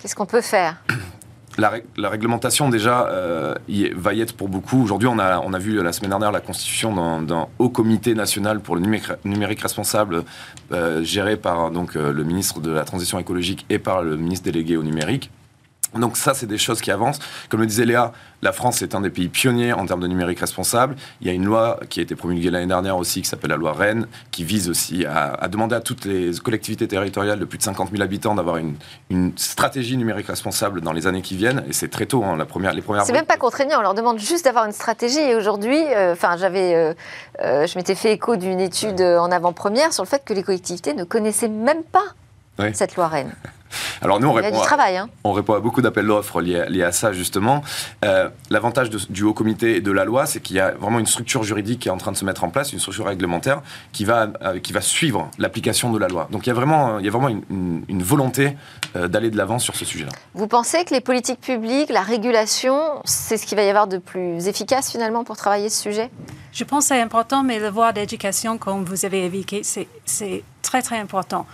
[0.00, 0.82] Qu'est-ce qu'on peut faire?
[1.58, 4.82] La, ré- la réglementation déjà euh, y est- va y être pour beaucoup.
[4.82, 8.60] Aujourd'hui, on a, on a vu la semaine dernière la constitution d'un haut comité national
[8.60, 10.24] pour le numérique, numérique responsable
[10.72, 14.76] euh, géré par donc, le ministre de la Transition écologique et par le ministre délégué
[14.76, 15.30] au numérique.
[15.94, 17.18] Donc ça, c'est des choses qui avancent.
[17.48, 20.40] Comme le disait Léa, la France est un des pays pionniers en termes de numérique
[20.40, 20.96] responsable.
[21.20, 23.56] Il y a une loi qui a été promulguée l'année dernière aussi, qui s'appelle la
[23.56, 27.58] loi Rennes, qui vise aussi à, à demander à toutes les collectivités territoriales de plus
[27.58, 28.76] de 50 000 habitants d'avoir une,
[29.10, 31.64] une stratégie numérique responsable dans les années qui viennent.
[31.68, 33.04] Et c'est très tôt, hein, la première, les premières...
[33.04, 35.18] C'est même pas contraignant, on leur demande juste d'avoir une stratégie.
[35.20, 36.94] Et aujourd'hui, euh, enfin, j'avais, euh,
[37.42, 40.94] euh, je m'étais fait écho d'une étude en avant-première sur le fait que les collectivités
[40.94, 42.04] ne connaissaient même pas
[42.58, 42.66] Oui.
[42.74, 43.34] cette loi Rennes.
[44.02, 45.08] Alors nous, on Il y a répond du à- travail, hein.
[45.24, 47.62] On répond à beaucoup d'appels d'offres liés, liés à ça, justement.
[48.04, 51.06] Euh, L'avantage du haut comité et de la loi, c'est qu'il y a vraiment une
[51.06, 54.04] structure juridique qui est en train de se mettre en place, une structure réglementaire qui
[54.04, 56.28] va, euh, qui va suivre l'application de la loi.
[56.30, 58.56] Donc il y a vraiment, il y a vraiment une, une- une volonté
[58.96, 60.10] euh, d'aller de l'avant sur ce sujet-là.
[60.34, 63.98] Vous pensez que les politiques publiques, la régulation, c'est ce qu'il va y avoir de
[63.98, 66.10] plus efficace finalement pour travailler ce sujet?
[66.52, 70.42] Je pense que c'est important, mais le voie d'éducation, comme vous avez évoqué, c'est- c'est
[70.62, 71.46] très, très important.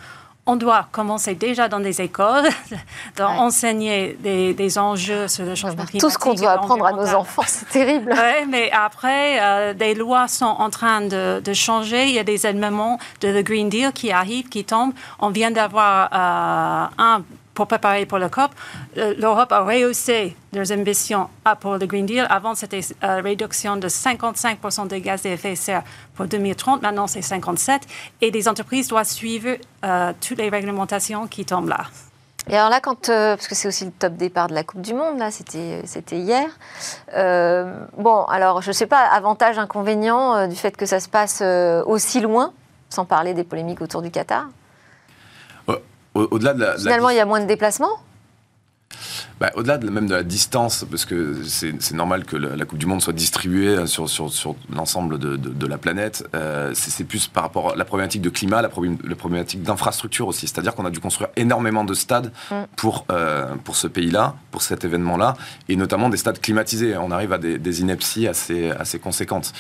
[0.48, 2.48] On doit commencer déjà dans des écoles,
[3.16, 6.00] d'enseigner des, des enjeux sur le changement climatique.
[6.00, 8.12] Tout ce qu'on doit apprendre à nos enfants, c'est terrible.
[8.12, 12.06] Oui, mais après, euh, des lois sont en train de, de changer.
[12.06, 14.94] Il y a des éléments de le Green Deal qui arrivent, qui tombent.
[15.18, 17.22] On vient d'avoir euh, un
[17.56, 18.52] pour préparer pour le COP.
[18.94, 22.26] L'Europe a rehaussé leurs ambitions ah, pour le Green Deal.
[22.30, 25.82] Avant, c'était euh, réduction de 55% des gaz à effet de serre
[26.14, 26.82] pour 2030.
[26.82, 27.82] Maintenant, c'est 57.
[28.20, 31.86] Et les entreprises doivent suivre euh, toutes les réglementations qui tombent là.
[32.48, 34.94] Et alors là, euh, parce que c'est aussi le top départ de la Coupe du
[34.94, 36.46] Monde, là, c'était, hier.
[37.96, 41.42] Bon, alors, je ne sais pas, avantage, inconvénient du fait que ça se passe
[41.86, 42.52] aussi loin,
[42.88, 44.46] sans parler des polémiques autour du Qatar?
[46.16, 47.98] Au- Au-delà de la, de la Finalement, il y a moins de déplacements.
[49.38, 52.78] Bah, Au-delà de, même de la distance, parce que c'est normal que la, la Coupe
[52.78, 57.04] du Monde soit distribuée sur, sur, sur l'ensemble de, de- de la planète, euh, c'est
[57.04, 60.46] plus par rapport à la problématique de climat, la, problém- la problématique d'infrastructure aussi.
[60.48, 62.54] C'est-à-dire qu'on a dû construire énormément de stades Mm.
[62.76, 65.34] pour, euh, pour ce pays-là, pour cet événement-là,
[65.68, 66.96] et notamment des stades climatisés.
[66.96, 69.52] On arrive à des, des inepties assez, assez conséquentes.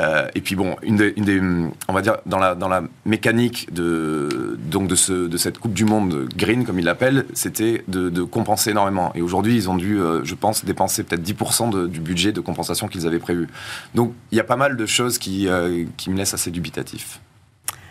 [0.00, 1.40] Euh, et puis bon, une des, une des,
[1.88, 5.72] on va dire, dans la, dans la mécanique de, donc de, ce, de cette Coupe
[5.74, 9.12] du Monde green, comme ils l'appellent, c'était de, de compenser énormément.
[9.20, 12.40] Et aujourd'hui, ils ont dû, euh, je pense, dépenser peut-être 10% de- du budget de
[12.40, 13.48] compensation qu'ils avaient prévu.
[13.94, 17.20] Donc, il y a pas mal de choses qui, euh, qui me laissent assez dubitatif.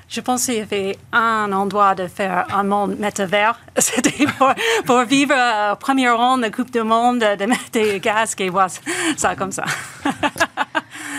[0.08, 3.60] Je pensais qu'il y avait un endroit de faire un monde métavers.
[3.78, 4.50] C'était pour,
[4.88, 8.42] pour vivre euh, au premier rang de la Coupe du Monde, de mettre des casques
[8.42, 8.70] et voir
[9.16, 9.66] ça comme ça.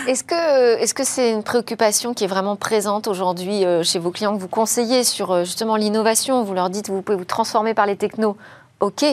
[0.07, 4.09] Est-ce que est-ce que c'est une préoccupation qui est vraiment présente aujourd'hui euh, chez vos
[4.11, 6.43] clients que vous conseillez sur euh, justement l'innovation?
[6.43, 8.35] Vous leur dites vous pouvez vous transformer par les technos.
[8.79, 9.05] Ok,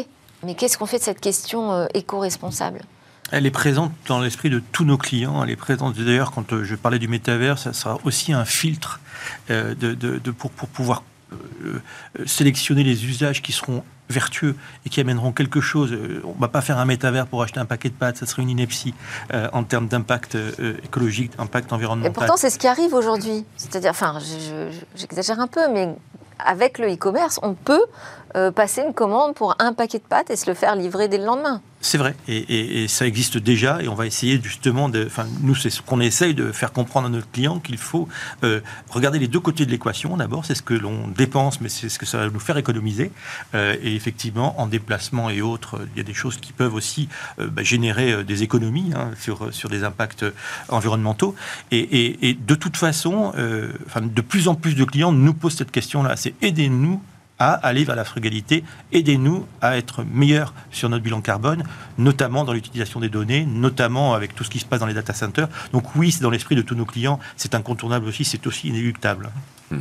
[0.44, 2.80] mais qu'est-ce qu'on fait de cette question euh, éco-responsable?
[3.30, 5.42] Elle est présente dans l'esprit de tous nos clients.
[5.44, 9.00] Elle est présente d'ailleurs quand euh, je parlais du métavers, ça sera aussi un filtre
[9.50, 11.02] euh, de, de- de- pour, pour pouvoir
[12.26, 15.94] sélectionner les usages qui seront vertueux et qui amèneront quelque chose.
[16.24, 18.40] On ne va pas faire un métavers pour acheter un paquet de pâtes, ça serait
[18.42, 18.94] une ineptie
[19.34, 22.12] euh, en termes d'impact euh, écologique, d'impact Et environnemental.
[22.14, 23.44] pourtant, c'est ce qui arrive aujourd'hui.
[23.58, 25.94] C'est-à-dire, enfin, je- je- j'exagère un peu, mais
[26.38, 27.84] avec le e-commerce, on peut
[28.36, 31.18] euh, passer une commande pour un paquet de pâtes et se le faire livrer dès
[31.18, 31.62] le lendemain.
[31.80, 35.04] C'est vrai, et, ça existe déjà, et on va essayer justement de.
[35.06, 38.08] Enfin, nous, c'est ce qu'on essaye de faire comprendre à notre client qu'il faut
[38.42, 38.60] euh,
[38.90, 40.16] regarder les deux côtés de l'équation.
[40.16, 43.12] D'abord, c'est ce que l'on dépense, mais c'est ce que ça va nous faire économiser.
[43.54, 47.08] Euh, et effectivement, en déplacement et autres, il y a des choses qui peuvent aussi
[47.38, 50.24] bah, générer des économies hein, sur, sur des impacts
[50.68, 51.36] environnementaux.
[51.70, 53.32] Et, et de toute façon,
[53.86, 57.00] enfin, de plus en plus de clients nous posent cette question-là c'est aidez-nous
[57.38, 58.64] à aller vers la frugalité.
[58.92, 61.62] Aidez-nous à être meilleurs sur notre bilan carbone,
[61.96, 65.14] notamment dans l'utilisation des données, notamment avec tout ce qui se passe dans les data
[65.14, 65.48] centers.
[65.72, 69.30] Donc oui, c'est dans l'esprit de tous nos clients, c'est incontournable aussi, c'est aussi inéluctable.
[69.70, 69.80] Hmm.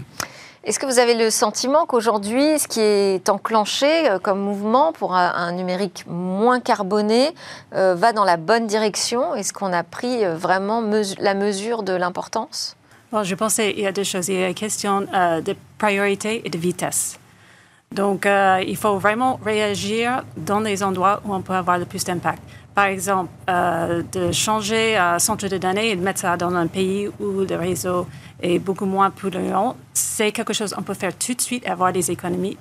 [0.68, 5.16] Est-ce que vous avez le sentiment qu'aujourd'hui, ce qui est enclenché euh, comme mouvement pour
[5.16, 7.34] un, numérique moins carboné
[7.74, 9.34] euh, va dans la bonne direction?
[9.34, 10.84] Est-ce qu'on a pris euh, vraiment
[11.20, 12.76] la mesure de l'importance?
[13.14, 14.28] Bon, Je pense qu'il y a deux choses.
[14.28, 17.18] Il y a la question de priorité et de vitesse.
[17.92, 22.04] Donc, euh, il faut vraiment réagir dans les endroits où on peut avoir le plus
[22.04, 22.42] d'impact.
[22.76, 26.68] Par exemple, euh, de changer un centre de données et de mettre ça dans un
[26.68, 28.08] pays où le réseau
[28.42, 31.92] est beaucoup moins polluant, c'est quelque chose qu'on peut faire tout de suite et avoir
[31.92, 32.58] des économies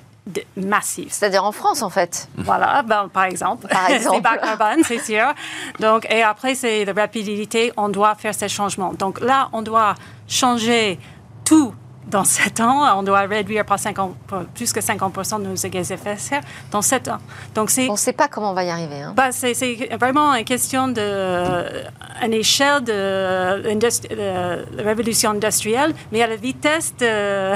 [0.57, 1.09] massives.
[1.11, 2.29] C'est-à-dire en France, en fait.
[2.39, 3.69] Voilà, ben, par exemple.
[3.69, 4.17] Par exemple.
[4.17, 5.35] c'est bas carbone, c'est sûr.
[5.81, 7.73] Donc, et après, c'est la rapidité.
[7.77, 8.95] On doit faire ces changements.
[8.95, 9.95] Donc là, on doit
[10.27, 10.99] changer
[11.45, 11.75] tout
[12.07, 14.17] dans 7 ans, on doit réduire par 50,
[14.55, 17.19] plus que 50 de nos gaz à effet de serre dans 7 ans.
[17.55, 19.03] Donc on ne sait pas comment on va y arriver.
[19.03, 19.13] Hein.
[19.17, 19.53] Bah, c'est,
[19.99, 21.85] vraiment une question de
[22.23, 27.53] une échelle de, révolution industrielle, mais à la vitesse de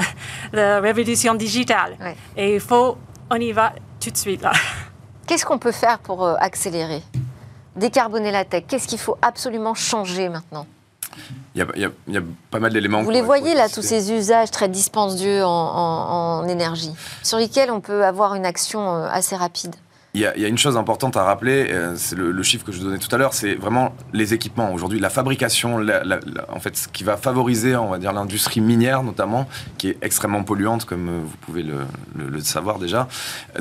[0.53, 1.95] la révolution digitale.
[2.35, 2.97] Et il faut,
[3.29, 4.51] on y va tout de suite là.
[5.27, 7.01] Qu'est-ce qu'on peut faire pour euh, accélérer?
[7.75, 10.65] Décarboner la tech Qu'est-ce qu'il faut absolument changer maintenant?
[11.55, 11.65] Il
[12.07, 13.01] y, a, pas mal d'éléments.
[13.01, 16.91] Vous les voyez là, tous ces usages très dispendieux en, énergie,
[17.23, 19.75] sur lesquels on peut avoir une action euh, assez rapide
[20.13, 22.97] il y, a, une chose importante à rappeler, euh, c'est le, chiffre que je donnais
[22.97, 24.73] tout à l'heure, c'est vraiment les équipements.
[24.73, 25.85] Aujourd'hui, la fabrication,
[26.49, 29.47] en fait, ce qui va favoriser, on va dire, l'industrie minière notamment,
[29.77, 33.07] qui est extrêmement polluante, comme euh, vous pouvez le, savoir déjà.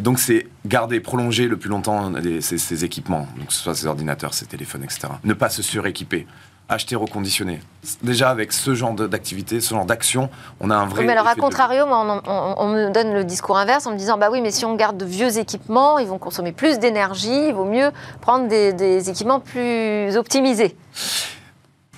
[0.01, 3.87] Donc, c'est garder, prolonger le plus longtemps ces, ces, équipements, donc que ce soit ces
[3.87, 5.09] ordinateurs, ces téléphones, etc.
[5.23, 6.27] Ne pas se suréquiper
[6.71, 7.61] acheter reconditionné.
[8.03, 10.31] Déjà, avec ce genre d'activité, ce genre d'action,
[10.61, 11.05] on a un vrai.
[11.05, 14.41] mais alors, à contrario, on, me donne le discours inverse en me disant bah oui,
[14.41, 17.91] mais si on garde de vieux équipements, ils vont consommer plus d'énergie, il vaut mieux
[18.21, 20.77] prendre des, équipements plus optimisés.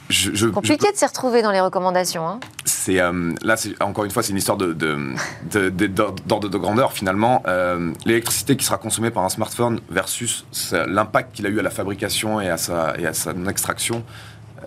[0.08, 2.28] Je, Compliqué de s'y retrouver dans les recommandations.
[2.28, 2.40] Hein.
[2.66, 7.42] C'est euh, là, encore une fois, c'est une histoire de, d'ordre de, grandeur finalement.
[7.46, 11.70] Euh, l'électricité qui sera consommée par un smartphone versus l'impact qu'il a eu à la
[11.70, 14.04] fabrication et à sa, et à sa extraction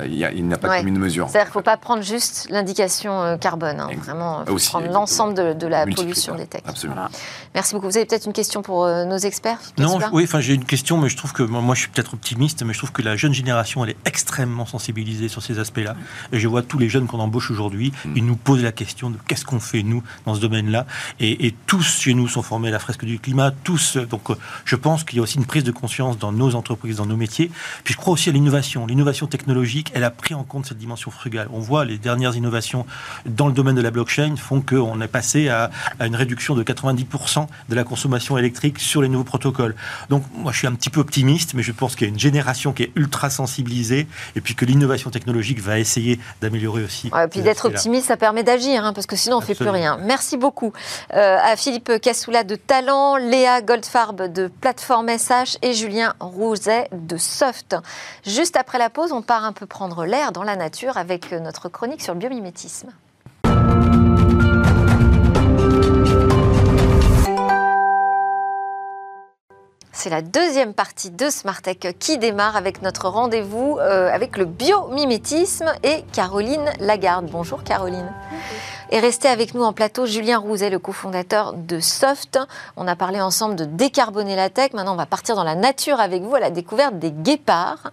[0.02, 1.30] euh, il, n'a pas de commune mesure.
[1.30, 4.92] C'est-à-dire qu'il ne faut pas prendre juste l'indication euh, carbone, hein, vraiment il faut prendre
[4.92, 6.64] l'ensemble de, la pollution des techs.
[6.68, 7.08] Absolument.
[7.54, 7.88] Merci beaucoup.
[7.88, 10.98] Vous avez peut-être une question pour euh, nos experts Non, oui, enfin j'ai une question,
[10.98, 13.34] mais je trouve que moi je suis peut-être optimiste, mais je trouve que la jeune
[13.34, 15.96] génération elle est extrêmement sensibilisée sur ces aspects-là.
[16.32, 18.14] Et je vois tous les jeunes qu'on embauche aujourd'hui, mm.
[18.16, 20.86] ils nous posent la question de qu'est-ce qu'on fait nous dans ce domaine-là.
[21.20, 23.98] Et, et, tous chez nous sont formés à la fresque du climat, tous.
[23.98, 24.24] Donc
[24.66, 27.18] je pense qu'il y a aussi une prise de conscience dans nos entreprises, dans nos
[27.18, 27.50] métiers.
[27.84, 31.12] Puis je crois aussi à l'innovation, l'innovation technologique elle a pris en compte cette dimension
[31.12, 31.48] frugale.
[31.54, 32.86] On voit les dernières innovations
[33.26, 35.70] dans le domaine de la blockchain font qu'on est passé à,
[36.00, 39.76] une réduction de 90% de la consommation électrique sur les nouveaux protocoles.
[40.10, 42.20] Donc moi je suis un petit peu optimiste, mais je pense qu'il y a une
[42.20, 47.08] génération qui est ultra sensibilisée et puis que l'innovation technologique va essayer d'améliorer aussi.
[47.08, 49.70] et puis d'être optimiste, ça permet d'agir, hein, parce que sinon on ne fait plus
[49.70, 49.98] rien.
[50.02, 50.74] Merci beaucoup
[51.14, 57.18] euh, à Philippe Cassoula de Talent, Léa Goldfarb de Plateforme SH et Julien Rouzet de
[57.18, 57.76] Soft.
[58.26, 61.68] Juste après la pause, on part un peu prendre l'air dans la nature avec notre
[61.68, 62.92] chronique sur le biomimétisme.
[69.92, 75.74] C'est la deuxième partie de Smartech qui démarre avec notre rendez-vous euh, avec le biomimétisme
[75.84, 77.26] et Caroline Lagarde.
[77.30, 78.10] Bonjour Caroline.
[78.92, 82.40] Et restez avec nous en plateau Julien Rouzet, le cofondateur de Soft.
[82.78, 84.74] On a parlé ensemble de décarboner la tech.
[84.74, 87.92] Maintenant, on va partir dans la nature avec vous à la découverte des guépards.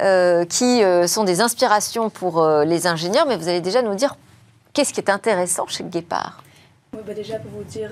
[0.00, 3.96] Euh, qui euh, sont des inspirations pour euh, les ingénieurs, mais vous allez déjà nous
[3.96, 4.16] dire
[4.72, 6.42] qu'est-ce qui est intéressant chez le guépard.
[6.92, 7.90] Bah déjà pour vous dire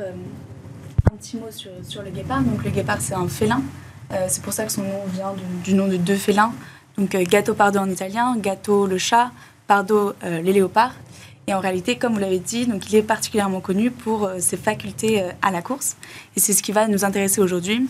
[1.13, 2.43] un petit mot sur, le guépard.
[2.43, 3.61] Donc le guépard c'est un félin.
[4.29, 6.53] c'est pour ça que son nom vient du, nom de deux félins.
[6.97, 9.31] Donc Gatto Pardo en italien, Gatto le chat,
[9.67, 10.95] Pardo les léopards.
[11.49, 15.25] Et en réalité, comme vous l'avez dit, donc il est particulièrement connu pour ses facultés
[15.43, 15.97] à la course.
[16.37, 17.87] Et c'est ce qui va nous intéresser aujourd'hui.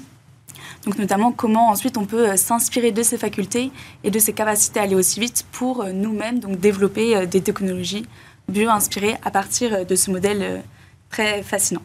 [0.85, 3.71] Donc notamment comment ensuite on peut euh, s'inspirer de ces facultés
[4.05, 7.41] et de ses capacités à aller aussi vite pour euh, nous-mêmes donc développer euh, des
[7.41, 8.07] technologies
[8.49, 10.63] bio-inspirées à partir de ce modèle
[11.11, 11.83] très fascinant.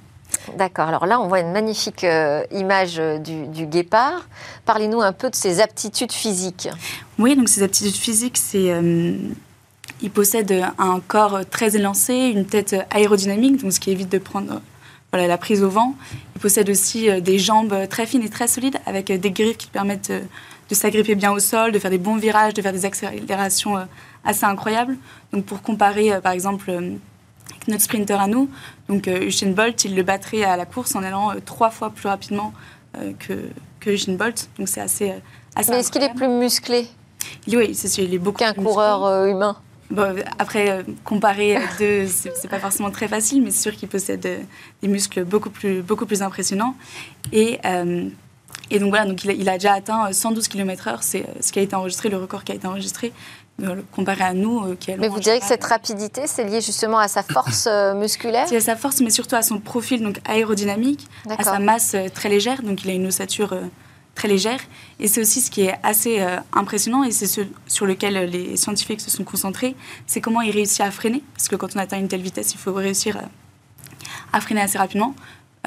[0.58, 0.88] D'accord.
[0.88, 4.28] Alors là, on voit une magnifique euh, image du, du guépard.
[4.66, 6.70] Parlez-nous un peu de ses aptitudes physiques.
[7.20, 8.72] Oui, donc ses aptitudes physiques, c'est.
[8.72, 9.18] euh,
[10.04, 14.62] il possède un corps très élancé, une tête aérodynamique, donc ce qui évite de prendre
[15.12, 15.96] voilà, la prise au vent.
[16.36, 19.58] Il possède aussi euh, des jambes très fines et très solides, avec euh, des griffes
[19.58, 20.22] qui permettent euh,
[20.70, 23.76] de s'agripper bien au sol, de faire des bons virages, de faire des accélérations
[24.24, 24.98] assez incroyables.
[25.34, 26.72] Donc pour comparer, par exemple,
[27.68, 28.50] notre sprinter à nous,
[28.88, 32.54] donc Usain Bolt, il le battrait à la course en allant trois fois plus rapidement
[33.20, 33.50] que,
[33.82, 34.48] que Usain Bolt.
[34.58, 35.12] Donc c'est assez,
[35.58, 36.88] assez Mais est-ce qu'il est plus musclé?
[37.48, 39.32] Il- Oui, c'est sûr, il est beaucoup qu'un coureur musclé.
[39.34, 39.58] humain
[39.92, 44.26] Bon, après, euh, comparer deux, c'est pas forcément très facile, mais c'est sûr qu'il possède
[44.26, 44.40] euh,
[44.82, 46.76] des muscles beaucoup plus, beaucoup plus impressionnants.
[47.34, 48.08] Et, euh,
[48.70, 51.52] et donc voilà, donc il, a, il a déjà atteint euh, 112 km/h, c'est ce
[51.52, 53.12] qui a été enregistré, le record qui a été enregistré,
[53.92, 54.76] comparé à nous.
[54.98, 58.56] Mais vous en direz que cette rapidité, c'est lié justement à sa force musculaire c'est
[58.56, 61.06] à sa force, mais surtout à son profil donc aérodynamique,
[61.38, 62.64] à sa masse très légère.
[62.64, 63.56] Donc, il a une ossature
[64.16, 64.60] très légère.
[65.00, 68.26] Et c'est aussi ce qui est assez euh, impressionnant, et c'est ce sur lequel euh,
[68.26, 69.76] les scientifiques se sont concentrés,
[70.08, 71.24] c'est comment il réussit à freiner.
[71.36, 74.78] Parce que quand on atteint une telle vitesse, il faut réussir à, à freiner assez
[74.78, 75.16] rapidement.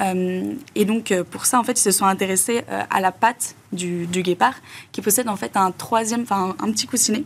[0.01, 3.11] Euh, et donc, euh, pour ça, en fait, ils se sont intéressés euh, à la
[3.11, 4.55] patte du, guépard,
[4.91, 7.23] qui possède en fait un troisième, enfin un petit coussinet,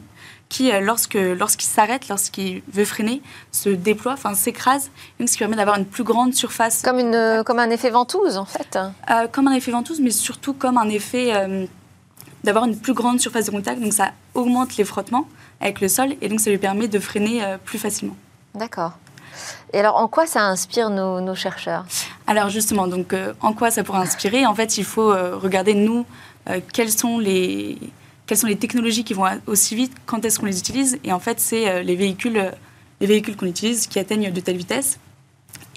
[0.49, 3.21] qui, euh, lorsque lorsqu'il s'arrête, lorsqu'il veut freiner,
[3.51, 4.89] se déploie, enfin s'écrase,
[5.19, 8.37] ce qui permet d'avoir une plus grande surface comme, une, euh, comme un effet ventouse,
[8.37, 8.77] en fait.
[9.11, 11.67] euh, comme un effet ventouse, mais surtout comme un effet euh,
[12.43, 13.79] d'avoir une plus grande surface de contact.
[13.79, 15.27] Donc ça augmente les frottements
[15.61, 18.15] avec le sol et donc ça lui permet de freiner plus facilement.
[18.55, 18.93] D'accord.
[19.73, 21.85] Et alors, en quoi ça inspire nos, nos chercheurs?
[22.27, 24.45] Alors justement, donc en quoi ça pourrait inspirer?
[24.45, 26.05] En fait, il faut regarder nous
[26.73, 27.77] quelles sont les
[28.29, 31.19] quelles sont les technologies qui vont aussi vite, quand est-ce qu'on les utilise Et en
[31.19, 32.51] fait, c'est euh, les véhicules euh,
[33.01, 34.99] les véhicules qu'on utilise qui atteignent de telles vitesses.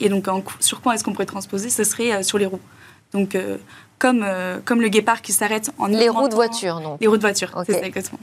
[0.00, 2.60] Et donc, en sur quoi est-ce qu'on pourrait transposer Ce serait euh, sur les roues.
[3.14, 3.56] Donc, euh,
[3.98, 7.00] comme, euh, comme le guépard qui s'arrête en Les roues de voiture, donc.
[7.00, 8.18] Les roues de voiture, c'est ça exactement.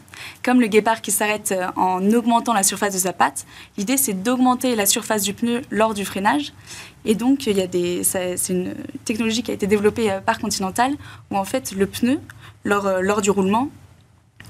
[0.46, 3.48] Comme le guépard qui s'arrête en augmentant la surface de sa patte,
[3.80, 6.54] l'idée c'est d'augmenter la surface du pneu lors du freinage.
[7.06, 8.76] Et donc il y a des, ça- c'est une
[9.06, 10.92] technologie qui a été développée par Continental
[11.32, 12.20] où en fait le pneu
[12.66, 13.70] lors, lors du roulement,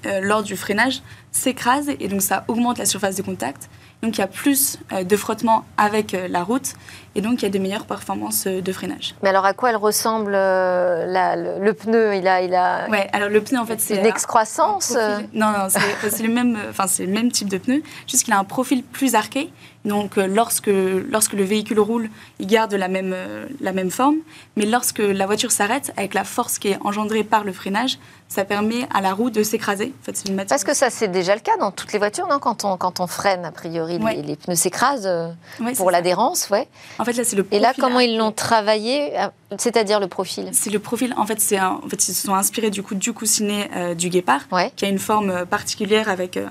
[0.05, 3.69] euh, lors du freinage, s'écrase et donc ça augmente la surface de contact.
[4.01, 6.73] Donc il y a plus euh, de frottement avec euh, la route
[7.15, 9.13] et donc il y a des meilleures performances de freinage.
[9.21, 12.15] Mais alors, à quoi elle ressemble la- le, le pneu?
[12.15, 15.15] Il a, il a Ouais, alors le pneu en fait c'est une un- excroissance un
[15.19, 15.67] profil- Non, non,
[16.09, 18.83] c'est le même, enfin c'est le même type de pneu, juste qu'il a un profil
[18.83, 19.51] plus arqué.
[19.85, 20.69] Donc euh, lorsque
[21.09, 22.09] lorsque le véhicule roule,
[22.39, 24.17] il garde la même euh, la même forme,
[24.57, 28.43] mais lorsque la voiture s'arrête, avec la force qui est engendrée par le freinage, ça
[28.43, 29.93] permet à la roue de s'écraser.
[30.01, 30.49] En fait, c'est une matière.
[30.49, 32.99] Parce que ça, c'est déjà le cas dans toutes les voitures, non quand on, quand
[32.99, 34.15] on freine, a priori, Ouais.
[34.15, 35.29] les, les pneus s'écrasent euh,
[35.61, 36.67] Ouais, pour l'adhérence, ouais.
[36.99, 37.47] En fait, là, c'est le.
[37.51, 39.13] Et là, profil comment ils l'ont travaillé
[39.57, 40.49] C'est-à-dire le profil?
[40.51, 41.13] C'est le profil.
[41.17, 43.95] En fait, c'est un- en fait, ils se sont inspirés du coup du coussinet euh,
[43.95, 44.73] du guépard, Ouais.
[44.75, 46.47] qui a une forme particulière avec euh,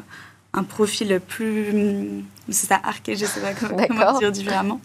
[0.55, 2.25] un profil plus.
[2.51, 4.81] C'est ça, arqué, je sais pas comment, comment dire différemment.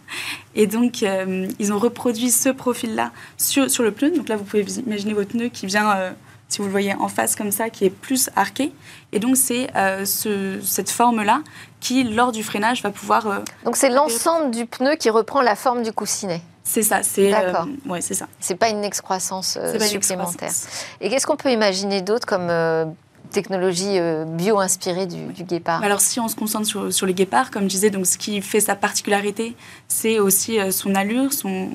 [0.56, 4.12] Et donc, euh, ils ont reproduit ce profil-là sur, sur le pneu.
[4.12, 6.12] Donc là, vous pouvez imaginer votre pneu qui vient, euh,
[6.50, 8.74] si vous le voyez en face comme ça, qui est plus arqué.
[9.12, 11.42] Et donc, c'est euh, ce- cette forme-là
[11.80, 13.28] qui, lors du freinage, va pouvoir.
[13.28, 16.42] euh, Donc c'est l'ensemble du pneu qui reprend la forme du coussinet.
[16.66, 17.34] c'est ça, c'est.
[17.34, 17.68] euh, D'accord.
[17.88, 18.28] ouais, c'est ça.
[18.40, 20.50] C'est pas une excroissance euh, supplémentaire.
[20.50, 20.86] excroissance.
[21.02, 22.86] Et qu'est-ce qu'on peut imaginer d'autre comme euh,
[23.34, 27.52] technologie euh, bio-inspirée du, du guépard Alors si on se concentre sur, sur les guépards,
[27.52, 29.56] comme je disais, donc ce qui fait sa particularité,
[29.90, 31.70] c'est aussi euh, son allure, son,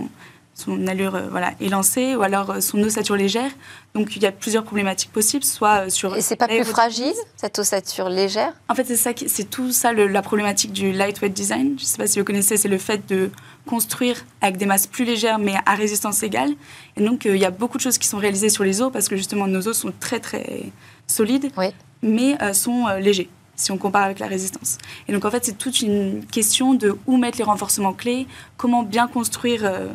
[0.55, 3.51] son allure euh, voilà, élancée, ou alors son ossature légère.
[3.95, 6.17] Donc il y a plusieurs problématiques possibles, soit sur...
[6.17, 8.53] Et c'est pas plus fragile, cette ossature légère?
[8.69, 11.75] En fait, c'est ça, qui- c'est tout ça le- la problématique du lightweight design.
[11.79, 13.31] Je ne sais pas si vous connaissez, c'est le fait de
[13.67, 16.51] construire avec des masses plus légères mais à résistance égale.
[16.97, 19.09] Et donc, il y a beaucoup de choses qui sont réalisées sur les os parce
[19.09, 20.65] que justement, nos os sont très très
[21.09, 21.67] solides, Oui.
[22.03, 24.79] mais euh, sont euh, légers si on compare avec la résistance.
[25.09, 28.85] Et donc, en fait, c'est toute une question de où mettre les renforcements clés, comment
[28.85, 29.89] bien construire euh,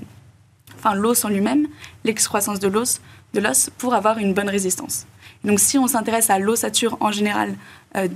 [0.75, 1.67] enfin, l'os en lui-même,
[2.03, 2.99] l'excroissance de l'os,
[3.33, 5.05] de l'os pour avoir une bonne résistance.
[5.45, 7.55] Et donc, si on s'intéresse à l'ossature en général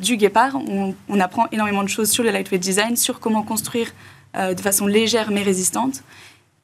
[0.01, 3.93] du guépard, on, on apprend énormément de choses sur le lightweight design, sur comment construire
[4.33, 6.03] de façon légère mais résistante.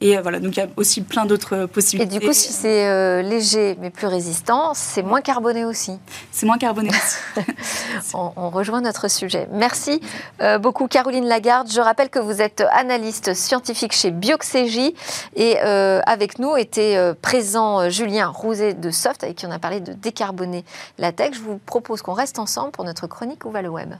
[0.03, 2.19] Et euh, voilà, donc il y a aussi plein d'autres Et possibilités.
[2.19, 5.97] du coup, si c'est euh, léger mais plus résistant, c'est moins carboné aussi.
[6.29, 7.43] C'est moins carboné aussi.
[8.13, 9.47] On, on rejoint notre sujet.
[9.51, 10.01] Merci
[10.41, 11.71] euh, beaucoup Caroline Lagarde.
[11.71, 14.93] Je rappelle que vous êtes analyste scientifique chez Bioxégie
[15.37, 19.79] et euh, avec nous était présent Julien Rouzet de Soft avec qui on a parlé
[19.79, 20.65] de décarboner
[20.97, 21.33] la tech.
[21.33, 23.93] Je vous propose qu'on reste ensemble pour notre chronique Où va le web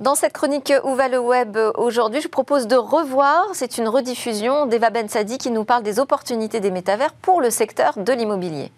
[0.00, 4.64] Dans cette chronique Où va le web aujourd'hui, je propose de revoir, c'est une rediffusion
[4.64, 8.72] d'Eva Ben Sadi qui nous parle des opportunités des métavers pour le secteur de l'immobilier.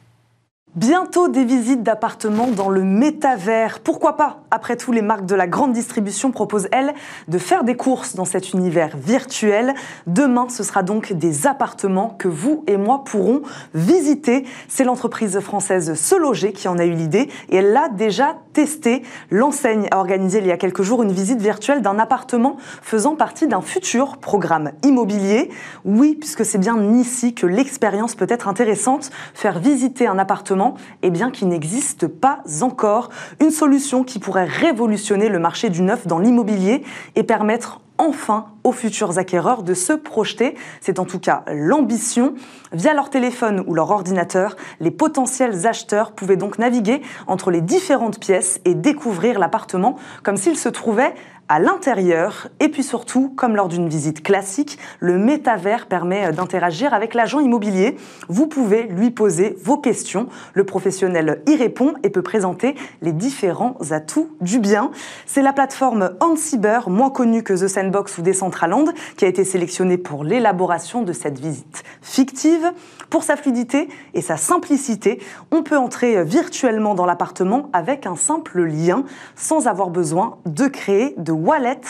[0.75, 3.81] Bientôt des visites d'appartements dans le métavers.
[3.81, 6.95] Pourquoi pas Après tout, les marques de la grande distribution proposent, elles,
[7.29, 9.75] de faire des courses dans cet univers virtuel.
[10.07, 13.43] Demain, ce sera donc des appartements que vous et moi pourrons
[13.75, 14.47] visiter.
[14.67, 19.03] C'est l'entreprise française Se Loger qui en a eu l'idée et elle l'a déjà testé.
[19.31, 23.47] L'enseigne a organisé il y a quelques jours une visite virtuelle d'un appartement faisant partie
[23.47, 25.51] d'un futur programme immobilier.
[25.85, 29.11] Oui, puisque c'est bien ici que l'expérience peut être intéressante.
[29.35, 30.62] Faire visiter un appartement
[31.03, 33.09] eh bien, qui n'existe pas encore.
[33.41, 36.83] Une solution qui pourrait révolutionner le marché du neuf dans l'immobilier
[37.17, 40.57] et permettre enfin aux futurs acquéreurs de se projeter.
[40.81, 42.35] C'est en tout cas l'ambition.
[42.73, 48.19] Via leur téléphone ou leur ordinateur, les potentiels acheteurs pouvaient donc naviguer entre les différentes
[48.19, 51.15] pièces et découvrir l'appartement comme s'il se trouvait
[51.53, 52.49] à l'intérieur.
[52.61, 57.99] Et puis surtout, comme lors d'une visite classique, le métavers permet d'interagir avec l'agent immobilier.
[58.31, 60.29] Vous pouvez lui poser vos questions.
[60.55, 64.93] Le professionnel y répond et peut présenter les différents atouts du bien.
[65.27, 68.87] C'est la plateforme Ansiber, moins connue que The Sandbox ou Decentraland,
[69.19, 72.73] qui a été sélectionnée pour l'élaboration de cette visite fictive.
[73.11, 78.63] Pour sa fluidité et sa simplicité, on peut entrer virtuellement dans l'appartement avec un simple
[78.63, 79.05] lien,
[79.37, 81.81] sans avoir besoin de créer de wallet.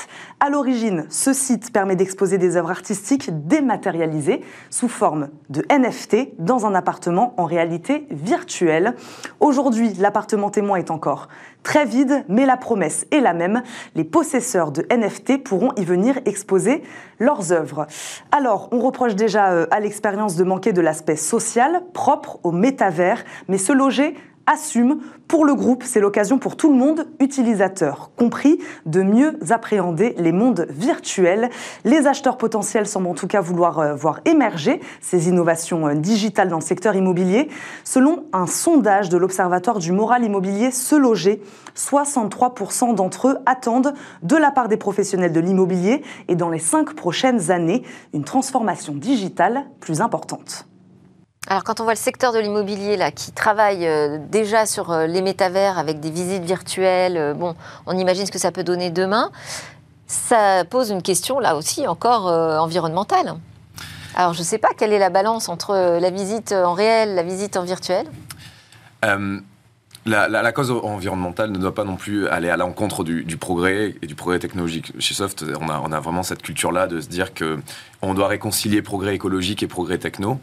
[0.41, 6.67] À l'origine, ce site permet d'exposer des œuvres artistiques dématérialisées sous forme de NFT dans
[6.67, 8.95] un appartement en réalité virtuelle.
[9.41, 11.29] Aujourd'hui, l'appartement témoin est encore
[11.63, 13.63] très vide, mais la promesse est la même.
[13.95, 16.83] Les possesseurs de NFT pourront y venir exposer
[17.19, 17.87] leurs œuvres.
[18.33, 23.25] Alors, on reproche déjà euh, à l'expérience de manquer de l'aspect social propre au métavers,
[23.49, 24.17] mais se loger
[24.47, 25.01] assume.
[25.29, 30.33] Pour le groupe, c'est l'occasion pour tout le monde, utilisateur compris, de mieux appréhender les
[30.33, 31.51] mondes virtuels.
[31.85, 36.49] Les acheteurs potentiels semblent en tout cas vouloir euh, voir émerger ces innovations euh, digitales
[36.49, 37.49] dans le secteur immobilier.
[37.85, 41.43] Selon un sondage de l'Observatoire du moral immobilier Se Loger,
[41.77, 46.95] 63% d'entre eux attendent de la part des professionnels de l'immobilier et dans les cinq
[46.95, 47.83] prochaines années
[48.13, 50.67] une transformation digitale plus importante.
[51.49, 55.07] Alors quand on voit le secteur de l'immobilier là qui travaille euh, déjà sur euh,
[55.07, 58.91] les métavers avec des visites virtuelles, euh, bon, on imagine ce que ça peut donner
[58.91, 59.31] demain.
[60.07, 63.35] Ça pose une question là aussi encore environnementale.
[64.15, 67.23] Alors je ne sais pas quelle est la balance entre la visite en réel, la
[67.23, 68.07] visite en virtuel.
[70.05, 74.15] La, cause environnementale ne doit pas non plus aller à l'encontre du, progrès et du
[74.15, 74.93] progrès technologique.
[74.99, 77.59] Chez Soft, on a, on a vraiment cette culture-là de se dire que
[78.03, 80.41] on doit réconcilier progrès écologique et progrès techno.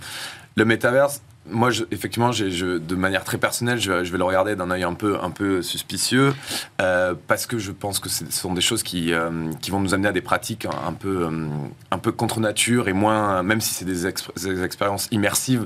[0.60, 4.94] Le métaverse, moi, effectivement, de manière très personnelle, je, vais le regarder d'un œil un
[4.94, 6.34] peu, un peu suspicieux,
[6.82, 9.94] euh, parce que je pense que ce sont des choses qui, euh, qui vont nous
[9.94, 11.48] amener à des pratiques un, peu, euh,
[11.92, 15.66] un peu contre nature et moins, même si c'est des, expériences immersives,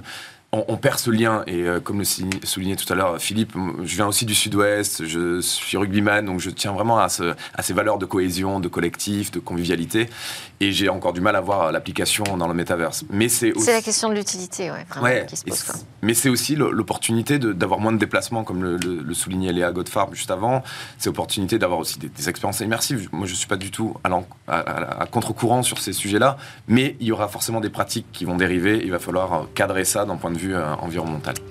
[0.53, 1.43] on, perd ce lien.
[1.47, 5.41] Et euh, comme le soulignait tout à l'heure Philippe, je viens aussi du Sud-Ouest, je
[5.41, 10.09] suis rugbyman, donc je tiens vraiment à, ces valeurs de cohésion, de collectif, de convivialité.
[10.59, 13.03] Et j'ai encore du mal à voir l'application dans le métaverse.
[13.09, 15.65] Mais c'est la question de l'utilité, ouais, qui se pose.
[16.01, 20.63] Mais c'est aussi l'opportunité d'avoir moins de déplacements, comme le, soulignait Léa Godfarb juste avant.
[20.97, 23.09] C'est l'opportunité d'avoir aussi des, expériences immersives.
[23.11, 24.09] Moi, je suis pas du tout à,
[25.01, 26.37] à contre-courant sur ces sujets-là,
[26.67, 28.81] mais il y aura forcément des pratiques qui vont dériver.
[28.83, 30.75] Il va falloir cadrer ça d'un point de vue euh,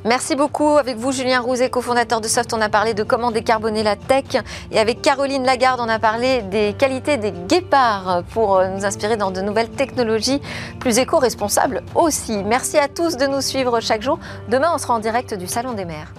[0.05, 0.77] Merci beaucoup.
[0.77, 4.25] Avec vous, Julien Rouzet, cofondateur de Soft, on a parlé de comment décarboner la tech.
[4.71, 9.17] Et avec Caroline Lagarde, on a parlé des qualités des guépards pour euh, nous inspirer
[9.17, 10.41] dans de nouvelles technologies
[10.81, 12.43] plus éco-responsables aussi.
[12.45, 14.19] Merci à tous de nous suivre chaque jour.
[14.49, 16.13] Demain, on sera en direct du Salon des Mers.